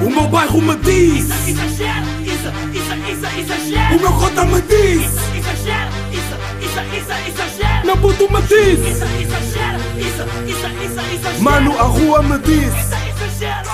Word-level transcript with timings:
O 0.00 0.10
meu 0.10 0.28
bairro 0.28 0.62
me 0.62 0.76
diz 0.76 1.28
Exagero, 1.48 2.06
isso, 2.22 2.48
isso, 2.72 2.94
isso, 3.10 3.38
exagero. 3.40 3.96
O 3.96 4.00
meu 4.00 4.12
cota 4.12 4.44
me 4.44 4.62
diz 4.62 5.02
Exagero, 5.36 5.90
isso, 6.12 6.34
isso, 6.62 6.80
isso, 6.96 7.12
exagero. 7.28 7.86
Meu 7.86 7.96
puto 7.96 8.32
me 8.32 8.40
diz 8.42 8.78
Isso, 8.78 9.04
exagero, 9.04 9.78
isso, 9.98 10.22
isso, 10.46 10.66
isso, 10.84 11.00
exagero. 11.14 11.42
Mano, 11.42 11.76
a 11.78 11.82
rua 11.82 12.22
me 12.22 12.38
diz 12.38 12.68
Isso, 12.68 12.94
exagero, 13.08 13.68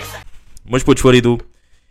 exagero. 0.00 0.26
Meus 0.64 0.82
putos 0.82 1.02
Florido, 1.02 1.38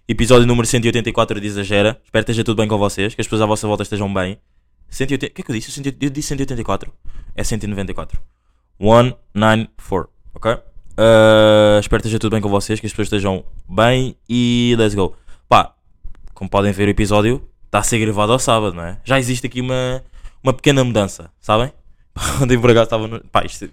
episódio 0.07 0.47
número 0.47 0.65
184 0.65 1.39
de 1.39 1.47
Exagera. 1.47 2.01
Espero 2.03 2.25
que 2.25 2.31
esteja 2.31 2.43
tudo 2.43 2.57
bem 2.57 2.67
com 2.67 2.77
vocês, 2.77 3.13
que 3.13 3.21
as 3.21 3.27
pessoas 3.27 3.41
à 3.41 3.45
vossa 3.45 3.67
volta 3.67 3.83
estejam 3.83 4.11
bem. 4.11 4.39
180... 4.89 5.27
O 5.27 5.35
que 5.35 5.41
é 5.41 5.43
que 5.43 5.51
eu 5.51 5.55
disse? 5.55 5.71
180 5.71 6.05
Eu 6.05 6.09
disse 6.09 6.29
184. 6.29 6.91
É 7.35 7.43
194. 7.43 8.19
194, 8.79 10.09
ok? 10.33 10.68
Uh, 10.99 11.79
espero 11.79 12.01
que 12.01 12.07
esteja 12.07 12.19
tudo 12.19 12.33
bem 12.33 12.41
com 12.41 12.49
vocês, 12.49 12.77
que 12.77 12.85
as 12.85 12.91
pessoas 12.91 13.05
estejam 13.05 13.45
bem 13.69 14.17
e 14.27 14.75
let's 14.77 14.93
go. 14.93 15.15
Pá, 15.47 15.73
como 16.33 16.49
podem 16.49 16.73
ver 16.73 16.89
o 16.89 16.91
episódio, 16.91 17.41
está 17.67 17.79
a 17.79 17.83
ser 17.83 17.99
gravado 17.99 18.33
ao 18.33 18.39
sábado, 18.39 18.75
não 18.75 18.83
é? 18.83 18.97
Já 19.05 19.17
existe 19.17 19.47
aqui 19.47 19.61
uma, 19.61 20.03
uma 20.43 20.51
pequena 20.51 20.83
mudança, 20.83 21.31
sabem? 21.39 21.71
Ontem 22.43 22.59
por 22.59 22.69
acaso 22.69 22.83
estava 22.83 23.07
no... 23.07 23.21
Pá, 23.29 23.45
isto, 23.45 23.69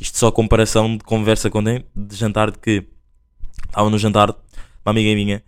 isto 0.00 0.16
só 0.18 0.30
comparação 0.30 0.96
de 0.96 1.02
conversa 1.02 1.50
com 1.50 1.58
ontem, 1.58 1.84
de 1.96 2.14
jantar 2.14 2.52
de 2.52 2.58
que 2.58 2.86
estava 3.66 3.90
no 3.90 3.98
jantar, 3.98 4.30
uma 4.30 4.92
amiga 4.92 5.12
minha, 5.16 5.42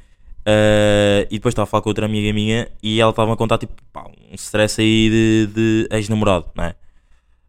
eh, 0.45 1.29
e 1.31 1.35
depois 1.35 1.53
estava 1.53 1.63
a 1.63 1.67
falar 1.67 1.83
com 1.83 1.91
outra 1.91 2.07
amiga 2.07 2.33
minha 2.33 2.69
e 2.83 3.01
ela 3.01 3.11
estava 3.11 3.33
a 3.33 3.37
contar 3.37 3.59
tipo, 3.59 3.73
pá, 3.93 4.05
um 4.05 4.35
stress 4.35 4.81
aí 4.81 5.09
de, 5.09 5.47
de 5.55 5.89
ex-namorado, 5.93 6.47
não 6.57 6.65
é? 6.65 6.75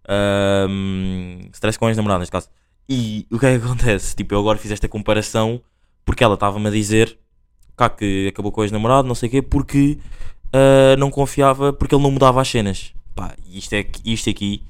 Ahm, 0.07 1.49
stress 1.51 1.79
com 1.79 1.87
ex-namorado 1.87 2.19
neste 2.19 2.31
caso. 2.31 2.47
E 2.89 3.25
o 3.31 3.39
que 3.39 3.45
é 3.45 3.57
que 3.57 3.65
acontece? 3.65 4.15
Tipo, 4.15 4.33
eu 4.33 4.39
agora 4.39 4.57
fiz 4.57 4.71
esta 4.71 4.87
comparação 4.87 5.61
porque 6.03 6.23
ela 6.23 6.33
estava-me 6.33 6.67
a 6.67 6.71
dizer 6.71 7.17
cá 7.75 7.89
que 7.89 8.27
acabou 8.27 8.51
com 8.51 8.61
o 8.61 8.63
ex-namorado, 8.63 9.07
não 9.07 9.15
sei 9.15 9.27
o 9.27 9.31
quê, 9.31 9.41
porque 9.41 9.97
ah, 10.53 10.95
não 10.97 11.09
confiava, 11.09 11.73
porque 11.73 11.95
ele 11.95 12.03
não 12.03 12.11
mudava 12.11 12.41
as 12.41 12.47
cenas. 12.47 12.93
Pá, 13.15 13.35
isto, 13.49 13.73
é, 13.73 13.85
isto 14.05 14.29
aqui 14.29 14.63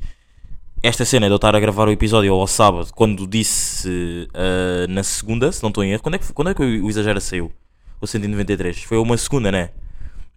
esta 0.83 1.05
cena 1.05 1.27
de 1.27 1.33
eu 1.33 1.35
estar 1.35 1.55
a 1.55 1.59
gravar 1.59 1.87
o 1.87 1.91
episódio 1.91 2.33
ao 2.33 2.47
sábado, 2.47 2.91
quando 2.95 3.27
disse 3.27 4.27
ah, 4.33 4.85
na 4.89 5.03
segunda, 5.03 5.51
se 5.51 5.61
não 5.61 5.69
estou 5.69 5.83
em 5.83 5.91
erro, 5.91 6.03
quando 6.03 6.15
é 6.15 6.17
que, 6.19 6.33
quando 6.33 6.49
é 6.49 6.53
que 6.53 6.61
o 6.61 6.89
Exagera 6.89 7.19
saiu? 7.19 7.51
O 7.99 8.07
193? 8.07 8.83
Foi 8.83 8.97
uma 8.97 9.17
segunda, 9.17 9.51
né? 9.51 9.69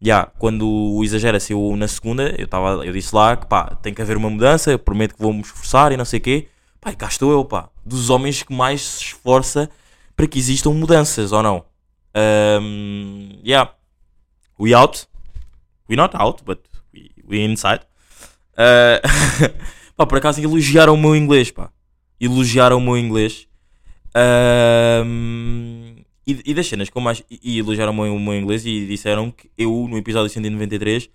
Já, 0.01 0.27
quando 0.39 0.69
o 0.69 1.03
Exagera 1.03 1.41
saiu 1.41 1.75
na 1.77 1.89
segunda, 1.89 2.35
eu, 2.39 2.47
tava, 2.47 2.85
eu 2.85 2.93
disse 2.93 3.15
lá 3.15 3.37
que 3.37 3.47
pá, 3.47 3.75
tem 3.77 3.95
que 3.95 4.03
haver 4.03 4.17
uma 4.19 4.29
mudança, 4.29 4.79
prometo 4.79 5.15
que 5.15 5.23
vou 5.23 5.33
me 5.33 5.41
esforçar 5.41 5.93
e 5.93 5.97
não 5.97 6.05
sei 6.05 6.19
o 6.19 6.23
quê. 6.23 6.49
Pá, 6.85 6.93
e 6.93 6.97
cá 6.97 7.07
estou 7.09 7.33
eu, 7.33 7.43
pá, 7.47 7.71
dos 7.83 8.11
homens 8.11 8.43
que 8.43 8.53
mais 8.53 8.83
se 8.83 9.05
esforça 9.05 9.71
para 10.15 10.27
que 10.27 10.39
existam 10.39 10.71
mudanças, 10.73 11.33
ou 11.33 11.43
não? 11.43 11.65
Um, 12.15 13.41
yeah. 13.43 13.73
We 14.61 14.75
out. 14.75 15.07
We 15.89 15.97
not 15.97 16.15
out, 16.15 16.45
but 16.45 16.61
we, 16.93 17.11
we 17.27 17.43
inside. 17.43 17.81
Uh, 18.53 19.01
pá, 19.97 20.05
por 20.05 20.19
acaso 20.19 20.43
elogiaram 20.43 20.93
o 20.93 20.99
meu 20.99 21.17
inglês, 21.17 21.51
pá. 21.51 21.71
Elogiaram 22.21 22.77
o 22.77 22.83
meu 22.83 22.99
inglês. 22.99 23.49
Ahm, 24.15 26.05
e, 26.27 26.43
e 26.45 26.53
das 26.53 26.67
cenas 26.67 26.91
com 26.91 27.01
mais. 27.01 27.25
E, 27.31 27.55
e 27.55 27.59
elogiaram 27.61 27.93
o 27.93 27.97
meu, 27.97 28.15
o 28.15 28.21
meu 28.21 28.35
inglês 28.35 28.67
e 28.67 28.85
disseram 28.85 29.31
que 29.31 29.51
eu, 29.57 29.87
no 29.89 29.97
episódio 29.97 30.29
193, 30.29 31.09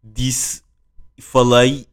disse. 0.00 0.62
Falei 1.20 1.88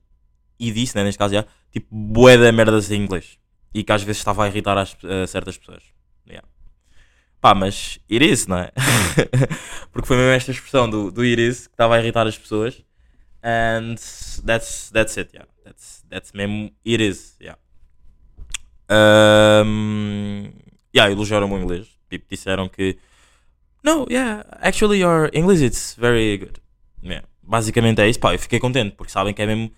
e 0.60 0.72
disse, 0.72 0.96
né, 0.96 1.04
neste 1.04 1.18
caso 1.18 1.34
já, 1.34 1.46
tipo, 1.76 1.88
bué 1.92 2.38
da 2.38 2.52
merdas 2.52 2.90
em 2.90 3.02
inglês. 3.02 3.38
E 3.74 3.84
que 3.84 3.92
às 3.92 4.02
vezes 4.02 4.20
estava 4.20 4.46
a 4.46 4.48
irritar 4.48 4.78
as, 4.78 4.96
a 5.04 5.28
certas 5.28 5.58
pessoas. 5.58 5.84
Yeah. 6.28 6.48
Pá, 7.42 7.54
mas 7.54 8.00
it 8.10 8.26
is, 8.26 8.48
não 8.48 8.58
é? 8.58 8.72
Porque 9.92 10.08
foi 10.08 10.18
mesmo 10.18 10.32
esta 10.32 10.52
expressão 10.52 10.90
do, 10.90 11.12
do 11.12 11.22
it 11.22 11.42
is 11.42 11.68
que 11.68 11.74
estava 11.74 11.96
a 11.96 12.00
irritar 12.00 12.26
as 12.26 12.38
pessoas. 12.38 12.82
And 13.44 13.96
that's, 14.46 14.90
that's 14.92 15.18
it, 15.18 15.32
yeah. 15.34 15.50
That's, 15.64 16.04
that's 16.10 16.32
mesmo 16.32 16.72
it 16.86 17.04
is, 17.04 17.36
yeah. 17.42 17.60
Um, 18.90 20.52
yeah, 20.96 21.12
elogiaram 21.12 21.52
o 21.52 21.60
inglês. 21.60 21.88
Tipo, 22.10 22.26
disseram 22.30 22.70
que 22.70 22.98
No, 23.86 24.08
yeah, 24.10 24.44
actually 24.62 24.98
your 24.98 25.30
English 25.32 25.62
it's 25.62 25.94
very 25.94 26.38
good. 26.40 26.60
Yeah. 27.04 27.24
Basicamente 27.44 28.02
é 28.02 28.10
isso, 28.10 28.20
pá, 28.20 28.34
eu 28.34 28.40
fiquei 28.40 28.60
contente 28.60 28.96
porque 28.96 29.12
sabem 29.12 29.32
que 29.32 29.44
é 29.44 29.46
mesmo. 29.46 29.72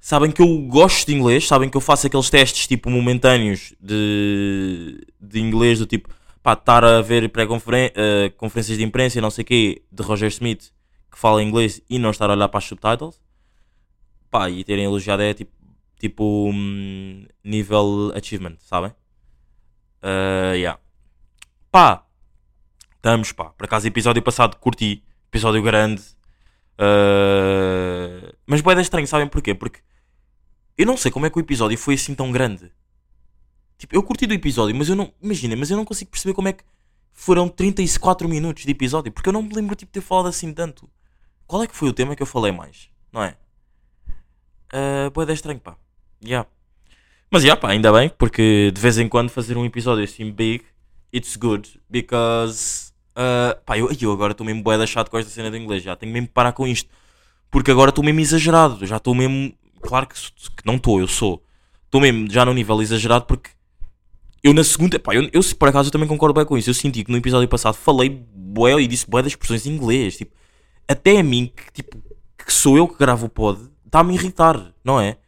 Sabem 0.00 0.30
que 0.30 0.40
eu 0.40 0.58
gosto 0.62 1.06
de 1.06 1.14
inglês, 1.14 1.46
sabem 1.46 1.68
que 1.68 1.76
eu 1.76 1.80
faço 1.80 2.06
aqueles 2.06 2.30
testes 2.30 2.66
tipo 2.66 2.88
momentâneos 2.88 3.74
de, 3.78 5.06
de 5.20 5.38
inglês, 5.38 5.78
do 5.78 5.84
tipo, 5.84 6.08
pá, 6.42 6.54
estar 6.54 6.82
a 6.82 7.02
ver 7.02 7.28
pré-conferências 7.28 8.78
de 8.78 8.82
imprensa 8.82 9.18
e 9.18 9.20
não 9.20 9.30
sei 9.30 9.42
o 9.42 9.44
quê, 9.44 9.82
de 9.92 10.02
Roger 10.02 10.28
Smith, 10.28 10.72
que 11.10 11.18
fala 11.18 11.42
inglês 11.42 11.82
e 11.88 11.98
não 11.98 12.10
estar 12.10 12.30
a 12.30 12.32
olhar 12.32 12.48
para 12.48 12.58
as 12.58 12.64
subtitles, 12.64 13.20
pá, 14.30 14.48
e 14.48 14.64
terem 14.64 14.86
elogiado 14.86 15.22
é 15.22 15.34
tipo, 15.34 15.52
tipo 15.98 16.50
hum, 16.50 17.26
nível 17.44 18.10
achievement, 18.16 18.56
sabem? 18.60 18.92
Uh, 20.02 20.54
yeah. 20.54 20.80
Pá, 21.70 22.06
estamos, 22.96 23.32
pá, 23.32 23.50
por 23.50 23.66
acaso 23.66 23.86
episódio 23.86 24.22
passado 24.22 24.56
curti, 24.56 25.04
episódio 25.28 25.62
grande, 25.62 26.00
uh, 26.78 28.34
mas 28.46 28.62
boeda 28.62 28.80
estranho, 28.80 29.06
sabem 29.06 29.28
porquê? 29.28 29.54
Porque 29.54 29.80
eu 30.80 30.86
não 30.86 30.96
sei 30.96 31.10
como 31.10 31.26
é 31.26 31.30
que 31.30 31.38
o 31.38 31.40
episódio 31.40 31.76
foi 31.76 31.94
assim 31.94 32.14
tão 32.14 32.32
grande. 32.32 32.72
Tipo, 33.76 33.94
eu 33.94 34.02
curti 34.02 34.26
do 34.26 34.34
episódio, 34.34 34.74
mas 34.74 34.88
eu 34.88 34.96
não. 34.96 35.12
Imagina, 35.22 35.56
mas 35.56 35.70
eu 35.70 35.76
não 35.76 35.84
consigo 35.84 36.10
perceber 36.10 36.34
como 36.34 36.48
é 36.48 36.52
que 36.52 36.64
foram 37.12 37.48
34 37.48 38.28
minutos 38.28 38.64
de 38.64 38.70
episódio. 38.70 39.12
Porque 39.12 39.28
eu 39.28 39.32
não 39.32 39.42
me 39.42 39.54
lembro 39.54 39.74
tipo, 39.74 39.90
de 39.90 40.00
ter 40.00 40.06
falado 40.06 40.28
assim 40.28 40.52
tanto. 40.52 40.88
Qual 41.46 41.62
é 41.62 41.66
que 41.66 41.76
foi 41.76 41.88
o 41.88 41.92
tema 41.92 42.16
que 42.16 42.22
eu 42.22 42.26
falei 42.26 42.52
mais? 42.52 42.88
Não 43.12 43.22
é? 43.22 43.36
Uh, 44.72 45.10
Boeda 45.10 45.32
estranho, 45.32 45.60
pá. 45.60 45.76
Yeah. 46.24 46.48
Mas 47.30 47.42
já, 47.42 47.56
pá, 47.56 47.70
ainda 47.70 47.92
bem, 47.92 48.10
porque 48.18 48.70
de 48.74 48.80
vez 48.80 48.98
em 48.98 49.08
quando 49.08 49.30
fazer 49.30 49.56
um 49.56 49.64
episódio 49.64 50.04
assim 50.04 50.30
big, 50.30 50.64
it's 51.12 51.36
good. 51.36 51.80
Because. 51.88 52.92
Uh, 53.10 53.60
pá, 53.66 53.76
eu, 53.76 53.90
eu 54.00 54.12
agora 54.12 54.32
estou 54.32 54.46
mesmo 54.46 54.62
boeda 54.62 54.86
chato 54.86 55.10
com 55.10 55.18
esta 55.18 55.30
cena 55.30 55.50
do 55.50 55.56
inglês. 55.56 55.82
Já 55.82 55.94
tenho 55.94 56.12
mesmo 56.12 56.28
que 56.28 56.34
parar 56.34 56.52
com 56.52 56.66
isto. 56.66 56.88
Porque 57.50 57.70
agora 57.70 57.90
estou 57.90 58.04
mesmo 58.04 58.20
exagerado. 58.20 58.86
Já 58.86 58.96
estou 58.96 59.14
mesmo. 59.14 59.52
Claro 59.82 60.06
que, 60.06 60.14
que 60.14 60.66
não 60.66 60.76
estou, 60.76 61.00
eu 61.00 61.08
sou. 61.08 61.42
Estou 61.84 62.00
mesmo 62.00 62.30
já 62.30 62.44
no 62.44 62.54
nível 62.54 62.80
exagerado 62.80 63.24
porque 63.24 63.50
eu 64.42 64.54
na 64.54 64.64
segunda, 64.64 64.98
pá, 64.98 65.14
eu, 65.14 65.28
eu 65.32 65.40
por 65.58 65.68
acaso 65.68 65.88
eu 65.88 65.92
também 65.92 66.08
concordo 66.08 66.34
bem 66.34 66.44
com 66.44 66.56
isso. 66.56 66.70
Eu 66.70 66.74
senti 66.74 67.04
que 67.04 67.10
no 67.10 67.18
episódio 67.18 67.48
passado 67.48 67.74
falei 67.74 68.08
bué 68.08 68.80
e 68.80 68.86
disse 68.86 69.08
bué 69.08 69.22
das 69.22 69.32
expressões 69.32 69.66
em 69.66 69.70
inglês. 69.70 70.16
Tipo, 70.16 70.34
até 70.88 71.18
a 71.18 71.22
mim, 71.22 71.52
que, 71.54 71.72
tipo, 71.72 72.02
que 72.38 72.52
sou 72.52 72.76
eu 72.76 72.88
que 72.88 72.98
gravo 72.98 73.26
o 73.26 73.28
pod, 73.28 73.60
está-me 73.84 74.14
irritar, 74.14 74.72
não 74.84 75.00
é? 75.00 75.18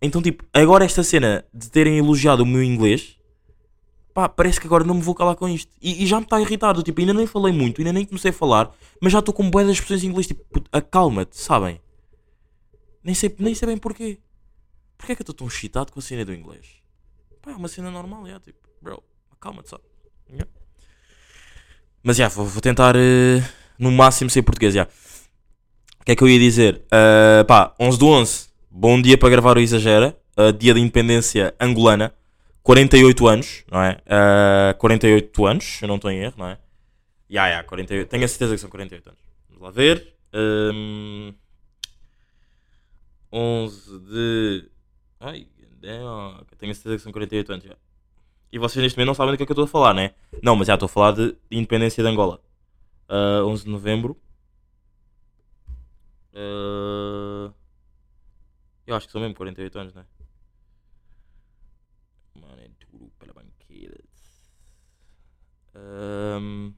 Então, 0.00 0.22
tipo, 0.22 0.44
agora 0.52 0.84
esta 0.84 1.02
cena 1.02 1.44
de 1.52 1.70
terem 1.70 1.98
elogiado 1.98 2.42
o 2.42 2.46
meu 2.46 2.62
inglês, 2.62 3.18
pá, 4.12 4.28
parece 4.28 4.60
que 4.60 4.66
agora 4.66 4.84
não 4.84 4.94
me 4.94 5.02
vou 5.02 5.14
calar 5.14 5.34
com 5.34 5.48
isto. 5.48 5.72
E, 5.82 6.04
e 6.04 6.06
já 6.06 6.18
me 6.18 6.24
está 6.24 6.36
a 6.36 6.40
irritar, 6.42 6.72
do 6.74 6.82
tipo, 6.82 7.00
ainda 7.00 7.12
nem 7.12 7.26
falei 7.26 7.52
muito, 7.52 7.80
ainda 7.80 7.92
nem 7.92 8.04
comecei 8.04 8.30
a 8.30 8.34
falar, 8.34 8.70
mas 9.00 9.12
já 9.12 9.18
estou 9.18 9.34
com 9.34 9.50
bué 9.50 9.64
das 9.64 9.72
expressões 9.74 10.04
em 10.04 10.08
inglês, 10.08 10.26
tipo, 10.26 10.42
acalma-te, 10.70 11.36
sabem? 11.36 11.80
Nem 13.04 13.14
sei, 13.14 13.34
nem 13.38 13.54
sei 13.54 13.68
bem 13.68 13.76
porquê. 13.76 14.18
Porquê 14.96 15.12
é 15.12 15.14
que 15.14 15.20
eu 15.20 15.24
estou 15.24 15.34
tão 15.34 15.46
excitado 15.46 15.92
com 15.92 16.00
a 16.00 16.02
cena 16.02 16.24
do 16.24 16.32
inglês? 16.32 16.82
Pá, 17.42 17.50
é 17.50 17.54
uma 17.54 17.68
cena 17.68 17.90
normal, 17.90 18.26
já, 18.26 18.40
tipo, 18.40 18.58
bro, 18.80 19.02
acalma-te 19.30 19.68
só. 19.68 19.78
Yeah. 20.30 20.50
Mas 22.02 22.16
já, 22.16 22.28
vou, 22.28 22.46
vou 22.46 22.62
tentar 22.62 22.96
eh, 22.96 23.42
no 23.78 23.92
máximo 23.92 24.30
ser 24.30 24.42
português, 24.42 24.72
já. 24.72 24.88
O 26.00 26.04
que 26.04 26.12
é 26.12 26.16
que 26.16 26.22
eu 26.22 26.28
ia 26.28 26.38
dizer? 26.38 26.82
Uh, 26.86 27.44
pá, 27.46 27.74
11 27.78 27.98
do 27.98 28.06
11, 28.08 28.48
bom 28.70 29.00
dia 29.00 29.18
para 29.18 29.28
gravar 29.28 29.56
o 29.56 29.60
Exagera, 29.60 30.16
uh, 30.38 30.52
dia 30.52 30.72
da 30.72 30.80
independência 30.80 31.54
angolana, 31.60 32.14
48 32.62 33.26
anos, 33.26 33.64
não 33.70 33.82
é? 33.82 33.98
Uh, 34.06 34.78
48 34.78 35.46
anos, 35.46 35.78
eu 35.82 35.88
não 35.88 35.96
estou 35.96 36.10
em 36.10 36.20
erro, 36.20 36.34
não 36.38 36.48
é? 36.48 36.58
Ya, 37.30 37.48
ya, 37.48 37.64
48, 37.64 38.08
tenho 38.08 38.24
a 38.24 38.28
certeza 38.28 38.54
que 38.54 38.60
são 38.60 38.70
48 38.70 39.08
anos. 39.08 39.20
Vamos 39.48 39.62
lá 39.62 39.70
ver. 39.70 40.14
Um, 40.32 41.32
11 43.34 43.98
de. 43.98 44.70
Ai, 45.18 45.48
damn, 45.80 46.44
tenho 46.56 46.72
certeza 46.72 46.96
que 46.96 47.02
são 47.02 47.12
48 47.12 47.52
anos 47.52 47.64
já. 47.64 47.76
E 48.52 48.58
vocês 48.58 48.80
neste 48.80 48.96
momento 48.96 49.08
não 49.08 49.14
sabem 49.14 49.34
do 49.34 49.36
que 49.36 49.42
é 49.42 49.46
que 49.46 49.50
eu 49.50 49.54
estou 49.54 49.64
a 49.64 49.68
falar, 49.68 49.92
né? 49.92 50.14
Não, 50.40 50.54
mas 50.54 50.68
já 50.68 50.74
estou 50.74 50.86
a 50.86 50.88
falar 50.88 51.12
de, 51.12 51.32
de 51.32 51.58
independência 51.58 52.04
de 52.04 52.08
Angola. 52.08 52.40
Uh, 53.08 53.44
11 53.46 53.64
de 53.64 53.70
novembro. 53.70 54.16
Uh, 56.32 57.52
eu 58.86 58.94
acho 58.94 59.06
que 59.06 59.12
são 59.12 59.20
mesmo 59.20 59.34
48 59.34 59.78
anos, 59.78 59.94
né? 59.94 60.06
Mano, 62.40 62.62
é 62.62 62.68
duro 62.86 63.10
para 63.18 63.32
banqueiras. 63.32 64.54
Um, 65.74 66.72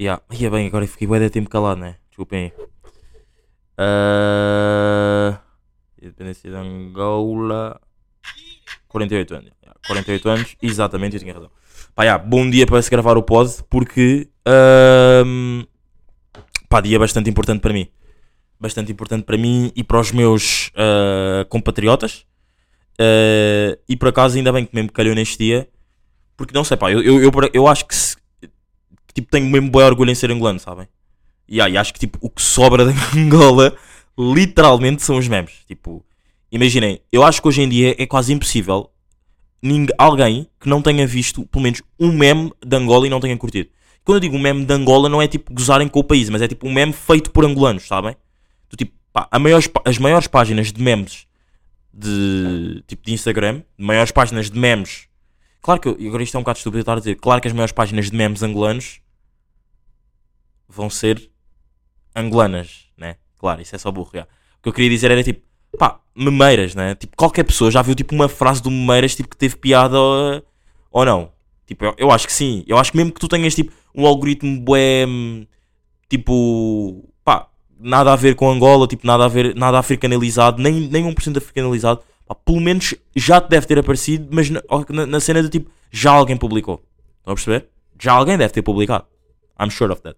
Yeah. 0.00 0.22
Ia 0.32 0.50
bem, 0.50 0.66
agora 0.66 0.86
fiquei 0.86 1.06
bué 1.06 1.18
de 1.18 1.30
tempo 1.30 1.48
calado, 1.48 1.80
né? 1.80 1.96
Desculpem 2.08 2.44
aí. 2.44 2.52
Ah, 3.78 5.40
Messi 6.20 6.48
de 6.48 6.54
Angola. 6.54 7.80
48 8.88 9.34
anos. 9.34 9.50
yeah, 9.62 9.80
48 9.86 10.28
anos, 10.28 10.56
exatamente, 10.60 11.16
eu 11.16 11.20
tinha 11.20 11.32
razão. 11.34 11.50
Pá, 11.94 12.04
yeah, 12.04 12.22
bom 12.22 12.48
dia 12.48 12.66
para 12.66 12.80
se 12.82 12.90
gravar 12.90 13.16
o 13.16 13.22
pod, 13.22 13.50
porque. 13.70 14.28
ahm, 14.46 15.62
pá, 16.68 16.80
dia 16.80 16.98
bastante 16.98 17.30
importante 17.30 17.60
para 17.60 17.72
mim. 17.72 17.88
Bastante 18.60 18.92
importante 18.92 19.24
para 19.24 19.36
mim 19.36 19.72
e 19.74 19.82
para 19.82 19.98
os 20.00 20.12
meus 20.12 20.70
ah, 20.76 21.44
compatriotas. 21.48 22.26
Ah, 22.98 23.76
e 23.88 23.96
por 23.96 24.08
acaso, 24.08 24.36
ainda 24.36 24.52
bem 24.52 24.66
que 24.66 24.74
mesmo 24.74 24.92
calhou 24.92 25.14
neste 25.14 25.38
dia, 25.38 25.68
porque 26.36 26.54
não 26.54 26.64
sei, 26.64 26.76
pá, 26.76 26.90
eu, 26.92 27.00
eu, 27.02 27.22
eu, 27.22 27.30
eu 27.52 27.66
acho 27.68 27.86
que, 27.86 27.94
se- 27.94 28.16
tipo, 29.14 29.30
tenho 29.30 29.46
mesmo 29.46 29.70
bom 29.70 29.80
orgulho 29.80 30.10
em 30.10 30.14
ser 30.14 30.30
angolano, 30.30 30.58
sabem? 30.58 30.88
E 31.48 31.60
aí, 31.60 31.76
acho 31.76 31.92
que 31.92 32.00
tipo, 32.00 32.18
o 32.20 32.30
que 32.30 32.42
sobra 32.42 32.84
da 32.86 32.92
Angola 33.16 33.76
literalmente 34.18 35.02
são 35.02 35.16
os 35.16 35.28
memes. 35.28 35.52
Tipo, 35.66 36.04
imaginem, 36.50 37.00
eu 37.10 37.22
acho 37.22 37.40
que 37.40 37.48
hoje 37.48 37.62
em 37.62 37.68
dia 37.68 37.94
é 37.98 38.06
quase 38.06 38.32
impossível 38.32 38.90
ninguém, 39.62 39.94
alguém 39.96 40.48
que 40.60 40.68
não 40.68 40.82
tenha 40.82 41.06
visto 41.06 41.46
pelo 41.46 41.62
menos 41.62 41.82
um 41.98 42.10
meme 42.10 42.52
de 42.64 42.76
Angola 42.76 43.06
e 43.06 43.10
não 43.10 43.20
tenha 43.20 43.36
curtido. 43.36 43.70
Quando 44.04 44.16
eu 44.16 44.20
digo 44.20 44.36
um 44.36 44.40
meme 44.40 44.64
de 44.64 44.74
Angola, 44.74 45.08
não 45.08 45.22
é 45.22 45.28
tipo 45.28 45.54
gozarem 45.54 45.86
com 45.86 46.00
o 46.00 46.04
país, 46.04 46.28
mas 46.28 46.42
é 46.42 46.48
tipo 46.48 46.66
um 46.66 46.72
meme 46.72 46.92
feito 46.92 47.30
por 47.30 47.44
angolanos, 47.44 47.86
sabem? 47.86 48.16
Do 48.68 48.76
tipo, 48.76 48.92
pá, 49.12 49.28
maiores 49.38 49.70
as 49.84 49.98
maiores 49.98 50.26
páginas 50.26 50.72
de 50.72 50.82
memes 50.82 51.26
de 51.94 52.82
tipo 52.86 53.04
de 53.04 53.12
Instagram, 53.12 53.62
maiores 53.76 54.10
páginas 54.10 54.50
de 54.50 54.58
memes. 54.58 55.08
Claro 55.60 55.80
que 55.80 55.88
eu, 55.88 55.96
e 55.98 56.08
agora 56.08 56.22
isto 56.22 56.34
é 56.36 56.38
um 56.38 56.42
bocado 56.42 56.58
estúpido 56.58 56.80
estar 56.80 56.94
a 56.94 56.98
dizer, 56.98 57.16
claro 57.16 57.40
que 57.40 57.46
as 57.46 57.54
maiores 57.54 57.72
páginas 57.72 58.10
de 58.10 58.16
memes 58.16 58.42
angolanos 58.42 59.00
vão 60.72 60.88
ser 60.88 61.30
angolanas, 62.14 62.86
né? 62.96 63.16
Claro, 63.38 63.60
isso 63.60 63.74
é 63.74 63.78
só 63.78 63.90
burro, 63.90 64.10
já. 64.14 64.22
O 64.22 64.62
que 64.62 64.68
eu 64.68 64.72
queria 64.72 64.90
dizer 64.90 65.10
era 65.10 65.22
tipo, 65.22 65.42
pá, 65.78 66.00
memeiras, 66.14 66.74
né? 66.74 66.94
Tipo, 66.94 67.16
qualquer 67.16 67.44
pessoa 67.44 67.70
já 67.70 67.82
viu 67.82 67.94
tipo 67.94 68.14
uma 68.14 68.28
frase 68.28 68.62
do 68.62 68.70
memeiras 68.70 69.14
tipo 69.14 69.28
que 69.28 69.36
teve 69.36 69.56
piada 69.56 69.98
ou, 69.98 70.42
ou 70.90 71.04
não? 71.04 71.32
Tipo, 71.66 71.84
eu, 71.84 71.94
eu 71.98 72.10
acho 72.10 72.26
que 72.26 72.32
sim. 72.32 72.64
Eu 72.66 72.78
acho 72.78 72.90
que 72.90 72.96
mesmo 72.96 73.12
que 73.12 73.20
tu 73.20 73.28
tenhas 73.28 73.54
tipo 73.54 73.72
um 73.94 74.06
algoritmo 74.06 74.60
bué, 74.60 75.06
hum, 75.06 75.46
tipo, 76.08 77.08
pá, 77.24 77.48
nada 77.78 78.12
a 78.12 78.16
ver 78.16 78.34
com 78.34 78.50
Angola, 78.50 78.86
tipo, 78.86 79.06
nada 79.06 79.24
a 79.24 79.28
ver, 79.28 79.54
nada 79.54 79.78
africanalizado, 79.78 80.62
nem, 80.62 80.88
nem 80.88 81.04
1% 81.04 81.36
africanalizado, 81.36 82.00
pá, 82.26 82.34
pelo 82.34 82.60
menos 82.60 82.94
já 83.14 83.40
te 83.40 83.50
deve 83.50 83.66
ter 83.66 83.78
aparecido, 83.78 84.28
mas 84.30 84.48
na, 84.48 84.62
na, 84.88 85.06
na 85.06 85.20
cena 85.20 85.42
do 85.42 85.48
tipo, 85.48 85.70
já 85.90 86.12
alguém 86.12 86.36
publicou. 86.36 86.82
Estão 87.18 87.32
a 87.32 87.34
perceber? 87.34 87.68
Já 88.00 88.12
alguém 88.12 88.38
deve 88.38 88.52
ter 88.52 88.62
publicado. 88.62 89.04
I'm 89.60 89.70
sure 89.70 89.92
of 89.92 90.02
that. 90.02 90.16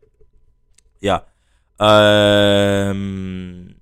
Yeah. 1.03 1.25
Ahm, 1.79 3.75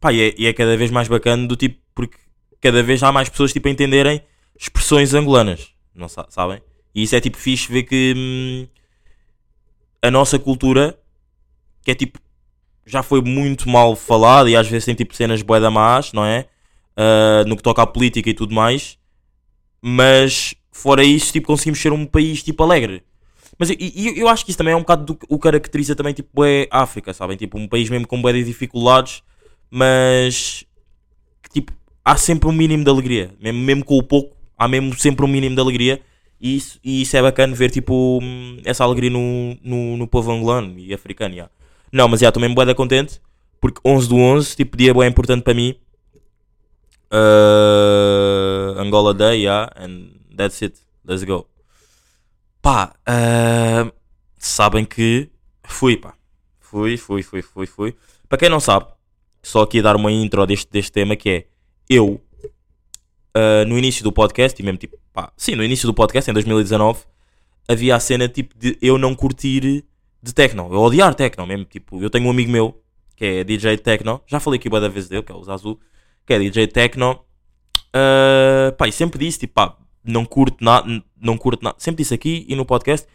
pá, 0.00 0.12
e, 0.12 0.20
é, 0.30 0.34
e 0.38 0.46
é 0.46 0.52
cada 0.52 0.76
vez 0.76 0.90
mais 0.90 1.08
bacana 1.08 1.46
do 1.46 1.56
tipo, 1.56 1.78
porque 1.94 2.18
cada 2.60 2.82
vez 2.82 3.02
há 3.02 3.10
mais 3.12 3.28
pessoas 3.28 3.52
tipo, 3.52 3.68
a 3.68 3.70
entenderem 3.70 4.22
expressões 4.58 5.14
angolanas, 5.14 5.72
não 5.94 6.08
sa- 6.08 6.26
sabem? 6.28 6.60
E 6.94 7.02
isso 7.02 7.14
é 7.16 7.20
tipo 7.20 7.36
fixe 7.36 7.70
ver 7.72 7.84
que 7.84 8.14
hum, 8.16 8.66
a 10.02 10.10
nossa 10.10 10.38
cultura, 10.38 10.98
que 11.84 11.90
é 11.90 11.94
tipo, 11.94 12.18
já 12.86 13.02
foi 13.02 13.22
muito 13.22 13.68
mal 13.68 13.96
falada 13.96 14.50
e 14.50 14.56
às 14.56 14.68
vezes 14.68 14.86
tem 14.86 14.94
tipo 14.94 15.14
cenas 15.14 15.42
bué 15.42 15.60
da 15.60 15.70
más, 15.70 16.12
não 16.12 16.24
é? 16.24 16.46
Ah, 16.96 17.44
no 17.46 17.56
que 17.56 17.62
toca 17.64 17.82
à 17.82 17.86
política 17.86 18.30
e 18.30 18.34
tudo 18.34 18.54
mais, 18.54 18.98
mas 19.82 20.54
fora 20.72 21.04
isso, 21.04 21.32
tipo, 21.32 21.46
conseguimos 21.48 21.80
ser 21.80 21.92
um 21.92 22.06
país 22.06 22.42
tipo 22.42 22.62
alegre. 22.64 23.04
Mas 23.58 23.70
eu, 23.70 23.76
eu, 23.80 24.14
eu 24.14 24.28
acho 24.28 24.44
que 24.44 24.52
isso 24.52 24.58
também 24.58 24.72
é 24.72 24.76
um 24.76 24.80
bocado 24.80 25.04
do 25.04 25.14
que 25.16 25.26
o 25.28 25.38
caracteriza 25.38 25.96
também, 25.96 26.14
tipo, 26.14 26.44
é 26.44 26.68
África, 26.70 27.12
sabem? 27.12 27.36
Tipo, 27.36 27.58
um 27.58 27.66
país 27.66 27.90
mesmo 27.90 28.06
com 28.06 28.22
de 28.22 28.44
dificuldades, 28.44 29.22
mas 29.68 30.64
que, 31.42 31.50
tipo, 31.50 31.72
há 32.04 32.16
sempre 32.16 32.48
um 32.48 32.52
mínimo 32.52 32.84
de 32.84 32.90
alegria. 32.90 33.34
Mesmo, 33.40 33.60
mesmo 33.60 33.84
com 33.84 33.98
o 33.98 34.02
pouco, 34.02 34.36
há 34.56 34.68
mesmo 34.68 34.94
sempre 34.94 35.24
um 35.24 35.28
mínimo 35.28 35.56
de 35.56 35.60
alegria. 35.60 36.00
E 36.40 36.56
isso, 36.56 36.78
e 36.84 37.02
isso 37.02 37.16
é 37.16 37.22
bacana 37.22 37.52
ver, 37.52 37.70
tipo, 37.70 38.20
essa 38.64 38.84
alegria 38.84 39.10
no, 39.10 39.56
no, 39.62 39.96
no 39.96 40.06
povo 40.06 40.30
angolano 40.30 40.78
e 40.78 40.94
africano, 40.94 41.34
já. 41.34 41.50
Não, 41.92 42.06
mas 42.06 42.20
já, 42.20 42.28
estou 42.28 42.40
mesmo 42.40 42.54
bué 42.54 42.64
da 42.64 42.76
contente, 42.76 43.20
porque 43.60 43.80
11 43.84 44.08
do 44.08 44.16
11, 44.16 44.56
tipo, 44.56 44.76
dia 44.76 44.94
bué 44.94 45.08
importante 45.08 45.42
para 45.42 45.54
mim. 45.54 45.74
Uh, 47.10 48.78
Angola 48.78 49.12
Day, 49.12 49.42
yeah, 49.42 49.68
and 49.76 50.10
that's 50.36 50.62
it. 50.62 50.78
Let's 51.04 51.24
go. 51.24 51.46
Pá, 52.60 52.94
ah, 53.06 53.90
sabem 54.38 54.84
que 54.84 55.30
fui, 55.64 55.96
pá. 55.96 56.14
Fui, 56.60 56.96
fui, 56.96 57.22
fui, 57.22 57.42
fui, 57.42 57.66
fui. 57.66 57.96
Para 58.28 58.38
quem 58.38 58.48
não 58.48 58.60
sabe, 58.60 58.86
só 59.42 59.62
aqui 59.62 59.80
dar 59.80 59.96
uma 59.96 60.12
intro 60.12 60.44
deste, 60.46 60.70
deste 60.70 60.92
tema 60.92 61.16
que 61.16 61.30
é 61.30 61.46
eu, 61.88 62.20
ah, 63.34 63.64
no 63.66 63.78
início 63.78 64.02
do 64.04 64.12
podcast, 64.12 64.60
e 64.60 64.64
mesmo 64.64 64.78
tipo, 64.78 64.96
pá, 65.12 65.32
sim, 65.36 65.54
no 65.54 65.64
início 65.64 65.86
do 65.86 65.94
podcast, 65.94 66.30
em 66.30 66.34
2019, 66.34 67.00
havia 67.68 67.96
a 67.96 68.00
cena 68.00 68.28
tipo 68.28 68.56
de 68.58 68.76
eu 68.80 68.98
não 68.98 69.14
curtir 69.14 69.84
de 70.22 70.34
techno, 70.34 70.68
eu 70.72 70.80
odiar 70.80 71.14
techno 71.14 71.46
mesmo. 71.46 71.64
Tipo, 71.64 72.02
eu 72.02 72.10
tenho 72.10 72.26
um 72.26 72.30
amigo 72.30 72.50
meu 72.50 72.82
que 73.14 73.24
é 73.24 73.44
DJ 73.44 73.78
techno, 73.78 74.22
já 74.26 74.38
falei 74.40 74.58
aqui 74.58 74.68
da 74.68 74.88
vez 74.88 75.08
dele, 75.08 75.22
que 75.22 75.32
é 75.32 75.34
o 75.34 75.42
Zazu, 75.42 75.78
que 76.26 76.32
é 76.32 76.38
DJ 76.38 76.68
techno. 76.68 77.20
Ah, 77.92 78.72
pá, 78.76 78.88
e 78.88 78.92
sempre 78.92 79.18
disse, 79.24 79.40
tipo, 79.40 79.54
pá, 79.54 79.76
não 80.10 80.24
curto 80.24 80.62
nada, 80.64 80.86
não 81.20 81.36
curto 81.36 81.62
nada. 81.62 81.76
Sempre 81.78 82.02
disse 82.02 82.14
aqui 82.14 82.44
e 82.48 82.54
no 82.56 82.64
podcast, 82.64 83.06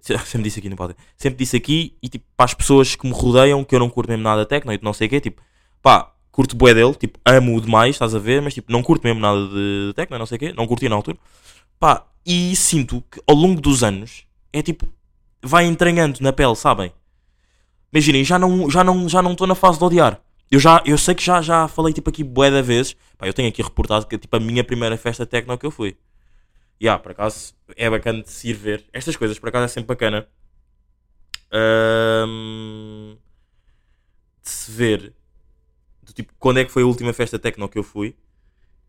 se- 0.00 0.16
sempre 0.26 0.44
disse 0.44 0.58
aqui 0.58 0.68
no 0.68 0.76
podcast, 0.76 1.02
sempre 1.16 1.38
disse 1.38 1.56
aqui 1.56 1.96
e 2.02 2.08
tipo, 2.08 2.24
para 2.36 2.44
as 2.46 2.54
pessoas 2.54 2.94
que 2.96 3.06
me 3.06 3.12
rodeiam 3.12 3.62
que 3.64 3.74
eu 3.74 3.78
não 3.78 3.88
curto 3.88 4.08
mesmo 4.10 4.22
nada 4.24 4.42
de 4.42 4.48
techno 4.48 4.72
e 4.72 4.78
não 4.82 4.92
sei 4.92 5.06
o 5.06 5.10
quê, 5.10 5.20
tipo, 5.20 5.40
pá, 5.82 6.12
curto 6.30 6.54
bué 6.56 6.72
dele, 6.74 6.94
tipo, 6.94 7.18
amo-o 7.24 7.60
demais, 7.60 7.94
estás 7.96 8.14
a 8.14 8.18
ver, 8.18 8.40
mas 8.42 8.54
tipo, 8.54 8.70
não 8.72 8.82
curto 8.82 9.02
mesmo 9.04 9.20
nada 9.20 9.46
de 9.48 9.92
techno, 9.94 10.18
não 10.18 10.26
sei 10.26 10.36
o 10.36 10.38
quê, 10.38 10.52
não 10.56 10.66
curti 10.66 10.88
na 10.88 10.96
altura. 10.96 11.16
Pá, 11.78 12.06
e 12.24 12.54
sinto 12.56 13.02
que 13.10 13.20
ao 13.26 13.34
longo 13.34 13.60
dos 13.60 13.82
anos 13.82 14.24
é 14.52 14.60
tipo, 14.62 14.86
vai 15.42 15.64
entranhando 15.64 16.18
na 16.20 16.32
pele, 16.32 16.54
sabem? 16.54 16.92
Imaginem, 17.92 18.22
já 18.24 18.38
não 18.38 18.70
já 18.70 18.84
não 18.84 19.08
já 19.08 19.20
não 19.22 19.32
estou 19.32 19.46
na 19.46 19.54
fase 19.54 19.78
de 19.78 19.84
odiar. 19.84 20.20
Eu 20.50 20.58
já 20.60 20.82
eu 20.84 20.96
sei 20.98 21.14
que 21.14 21.22
já 21.24 21.40
já 21.42 21.66
falei 21.68 21.92
tipo 21.92 22.08
aqui 22.10 22.22
bué 22.22 22.50
de 22.50 22.62
vezes. 22.62 22.94
Pá, 23.18 23.26
eu 23.26 23.32
tenho 23.32 23.48
aqui 23.48 23.62
reportado 23.62 24.06
que 24.06 24.16
tipo 24.18 24.36
a 24.36 24.40
minha 24.40 24.62
primeira 24.62 24.96
festa 24.96 25.26
techno 25.26 25.56
que 25.58 25.66
eu 25.66 25.70
fui. 25.70 25.96
E 26.80 26.84
yeah, 26.86 27.00
por 27.02 27.12
acaso 27.12 27.54
é 27.76 27.88
bacana 27.90 28.22
de 28.22 28.30
se 28.30 28.48
ir 28.50 28.54
ver. 28.54 28.84
Estas 28.92 29.16
coisas 29.16 29.38
por 29.38 29.48
acaso 29.50 29.66
é 29.66 29.68
sempre 29.68 29.88
bacana. 29.94 30.26
Ahm, 31.52 33.18
de 34.42 34.50
se 34.50 34.72
ver 34.72 35.12
do 36.02 36.12
tipo 36.12 36.32
quando 36.38 36.60
é 36.60 36.66
que 36.66 36.72
foi 36.72 36.82
a 36.82 36.86
última 36.86 37.12
festa 37.12 37.38
techno 37.38 37.68
que 37.68 37.78
eu 37.78 37.84
fui. 37.84 38.16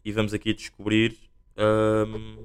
E 0.05 0.11
vamos 0.11 0.33
aqui 0.33 0.53
descobrir. 0.53 1.17
ahm, 1.57 2.37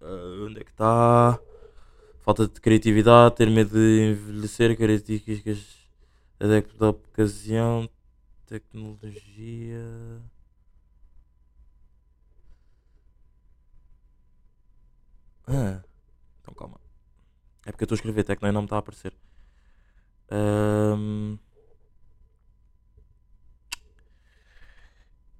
Ah, 0.00 0.44
onde 0.46 0.60
é 0.60 0.64
que 0.64 0.70
está? 0.70 1.38
Falta 2.20 2.48
de 2.48 2.60
criatividade, 2.60 3.36
ter 3.36 3.50
medo 3.50 3.70
de 3.74 4.12
envelhecer, 4.12 4.76
características 4.76 5.60
adepto 6.40 6.76
da 6.78 6.90
ocasião, 6.90 7.88
tecnologia. 8.52 10.20
Ah, 15.46 15.82
então 16.40 16.54
calma. 16.54 16.80
É 17.66 17.72
porque 17.72 17.84
eu 17.84 17.86
estou 17.86 17.96
a 17.96 18.00
escrever 18.00 18.24
tecno 18.24 18.48
e 18.48 18.52
não 18.52 18.62
me 18.62 18.66
está 18.66 18.76
a 18.76 18.80
aparecer. 18.80 19.14
Ahm. 20.30 21.38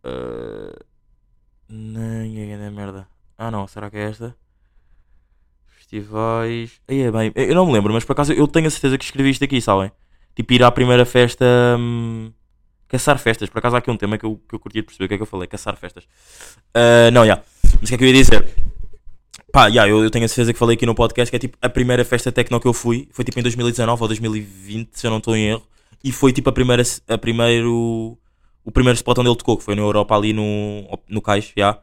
Ah, 0.05 0.73
Nem 1.69 2.53
é 2.53 2.71
merda. 2.71 3.09
Ah 3.39 3.51
não, 3.51 3.67
será 3.69 3.91
que 3.91 3.97
é 3.99 4.05
esta? 4.11 4.37
Festivais. 5.67 6.81
Aí 6.89 7.01
é 7.03 7.11
bem. 7.11 7.33
Eu 7.35 7.55
não 7.55 7.67
me 7.67 7.73
lembro, 7.73 7.93
mas 7.93 8.05
por 8.05 8.13
acaso 8.13 8.33
eu 8.33 8.47
tenho 8.49 8.67
a 8.67 8.71
certeza 8.71 8.99
que 8.99 9.05
escrevi 9.05 9.31
isto 9.31 9.45
aqui, 9.45 9.61
sabem? 9.61 9.91
Tipo 10.35 10.53
ir 10.53 10.63
à 10.63 10.71
primeira 10.71 11.05
festa. 11.05 11.45
hum, 11.79 12.33
caçar 12.93 13.19
festas. 13.19 13.49
Por 13.49 13.59
acaso 13.59 13.75
há 13.75 13.79
aqui 13.79 13.91
um 13.91 13.97
tema 13.97 14.19
que 14.19 14.27
eu, 14.27 14.39
que 14.47 14.55
eu 14.55 14.61
curti 14.61 14.77
de 14.77 14.83
perceber 14.83 15.07
o 15.07 15.09
que 15.09 15.15
é 15.15 15.17
que 15.17 15.23
eu 15.23 15.27
falei. 15.27 15.49
Caçar 15.49 15.75
festas. 15.77 16.05
Ah, 16.75 17.11
não, 17.11 17.27
já. 17.27 17.43
Mas 17.81 17.85
o 17.85 17.87
que 17.87 17.95
é 17.95 17.99
que 17.99 18.05
eu 18.05 18.09
ia 18.09 18.15
dizer? 18.15 18.55
Pá, 19.51 19.71
já, 19.71 19.89
eu, 19.89 20.05
eu 20.05 20.11
tenho 20.11 20.27
a 20.27 20.29
certeza 20.29 20.53
que 20.53 20.59
falei 20.59 20.77
aqui 20.77 20.85
no 20.85 20.95
podcast 20.95 21.31
que 21.31 21.37
é 21.37 21.39
tipo 21.39 21.57
a 21.61 21.69
primeira 21.69 22.05
festa 22.05 22.31
techno 22.31 22.61
que 22.61 22.69
eu 22.69 22.75
fui. 22.75 23.09
Foi 23.11 23.25
tipo 23.25 23.39
em 23.41 23.43
2019 23.43 24.03
ou 24.03 24.09
2020, 24.09 24.91
se 24.93 25.07
eu 25.07 25.11
não 25.11 25.19
estou 25.19 25.35
em 25.35 25.49
erro. 25.49 25.63
E 26.05 26.13
foi 26.13 26.33
tipo 26.33 26.51
a 26.51 26.53
primeira. 26.53 26.83
A 27.09 27.17
primeiro, 27.17 28.19
o 28.65 28.71
primeiro 28.71 28.97
spot 28.97 29.19
onde 29.19 29.31
ele 29.31 29.37
tocou, 29.37 29.57
que 29.57 29.65
foi 29.65 29.75
na 29.75 29.83
Europa 29.83 30.15
ali 30.15 30.35
no, 30.35 30.99
no 31.09 31.23
Cais, 31.23 31.53
já. 31.57 31.79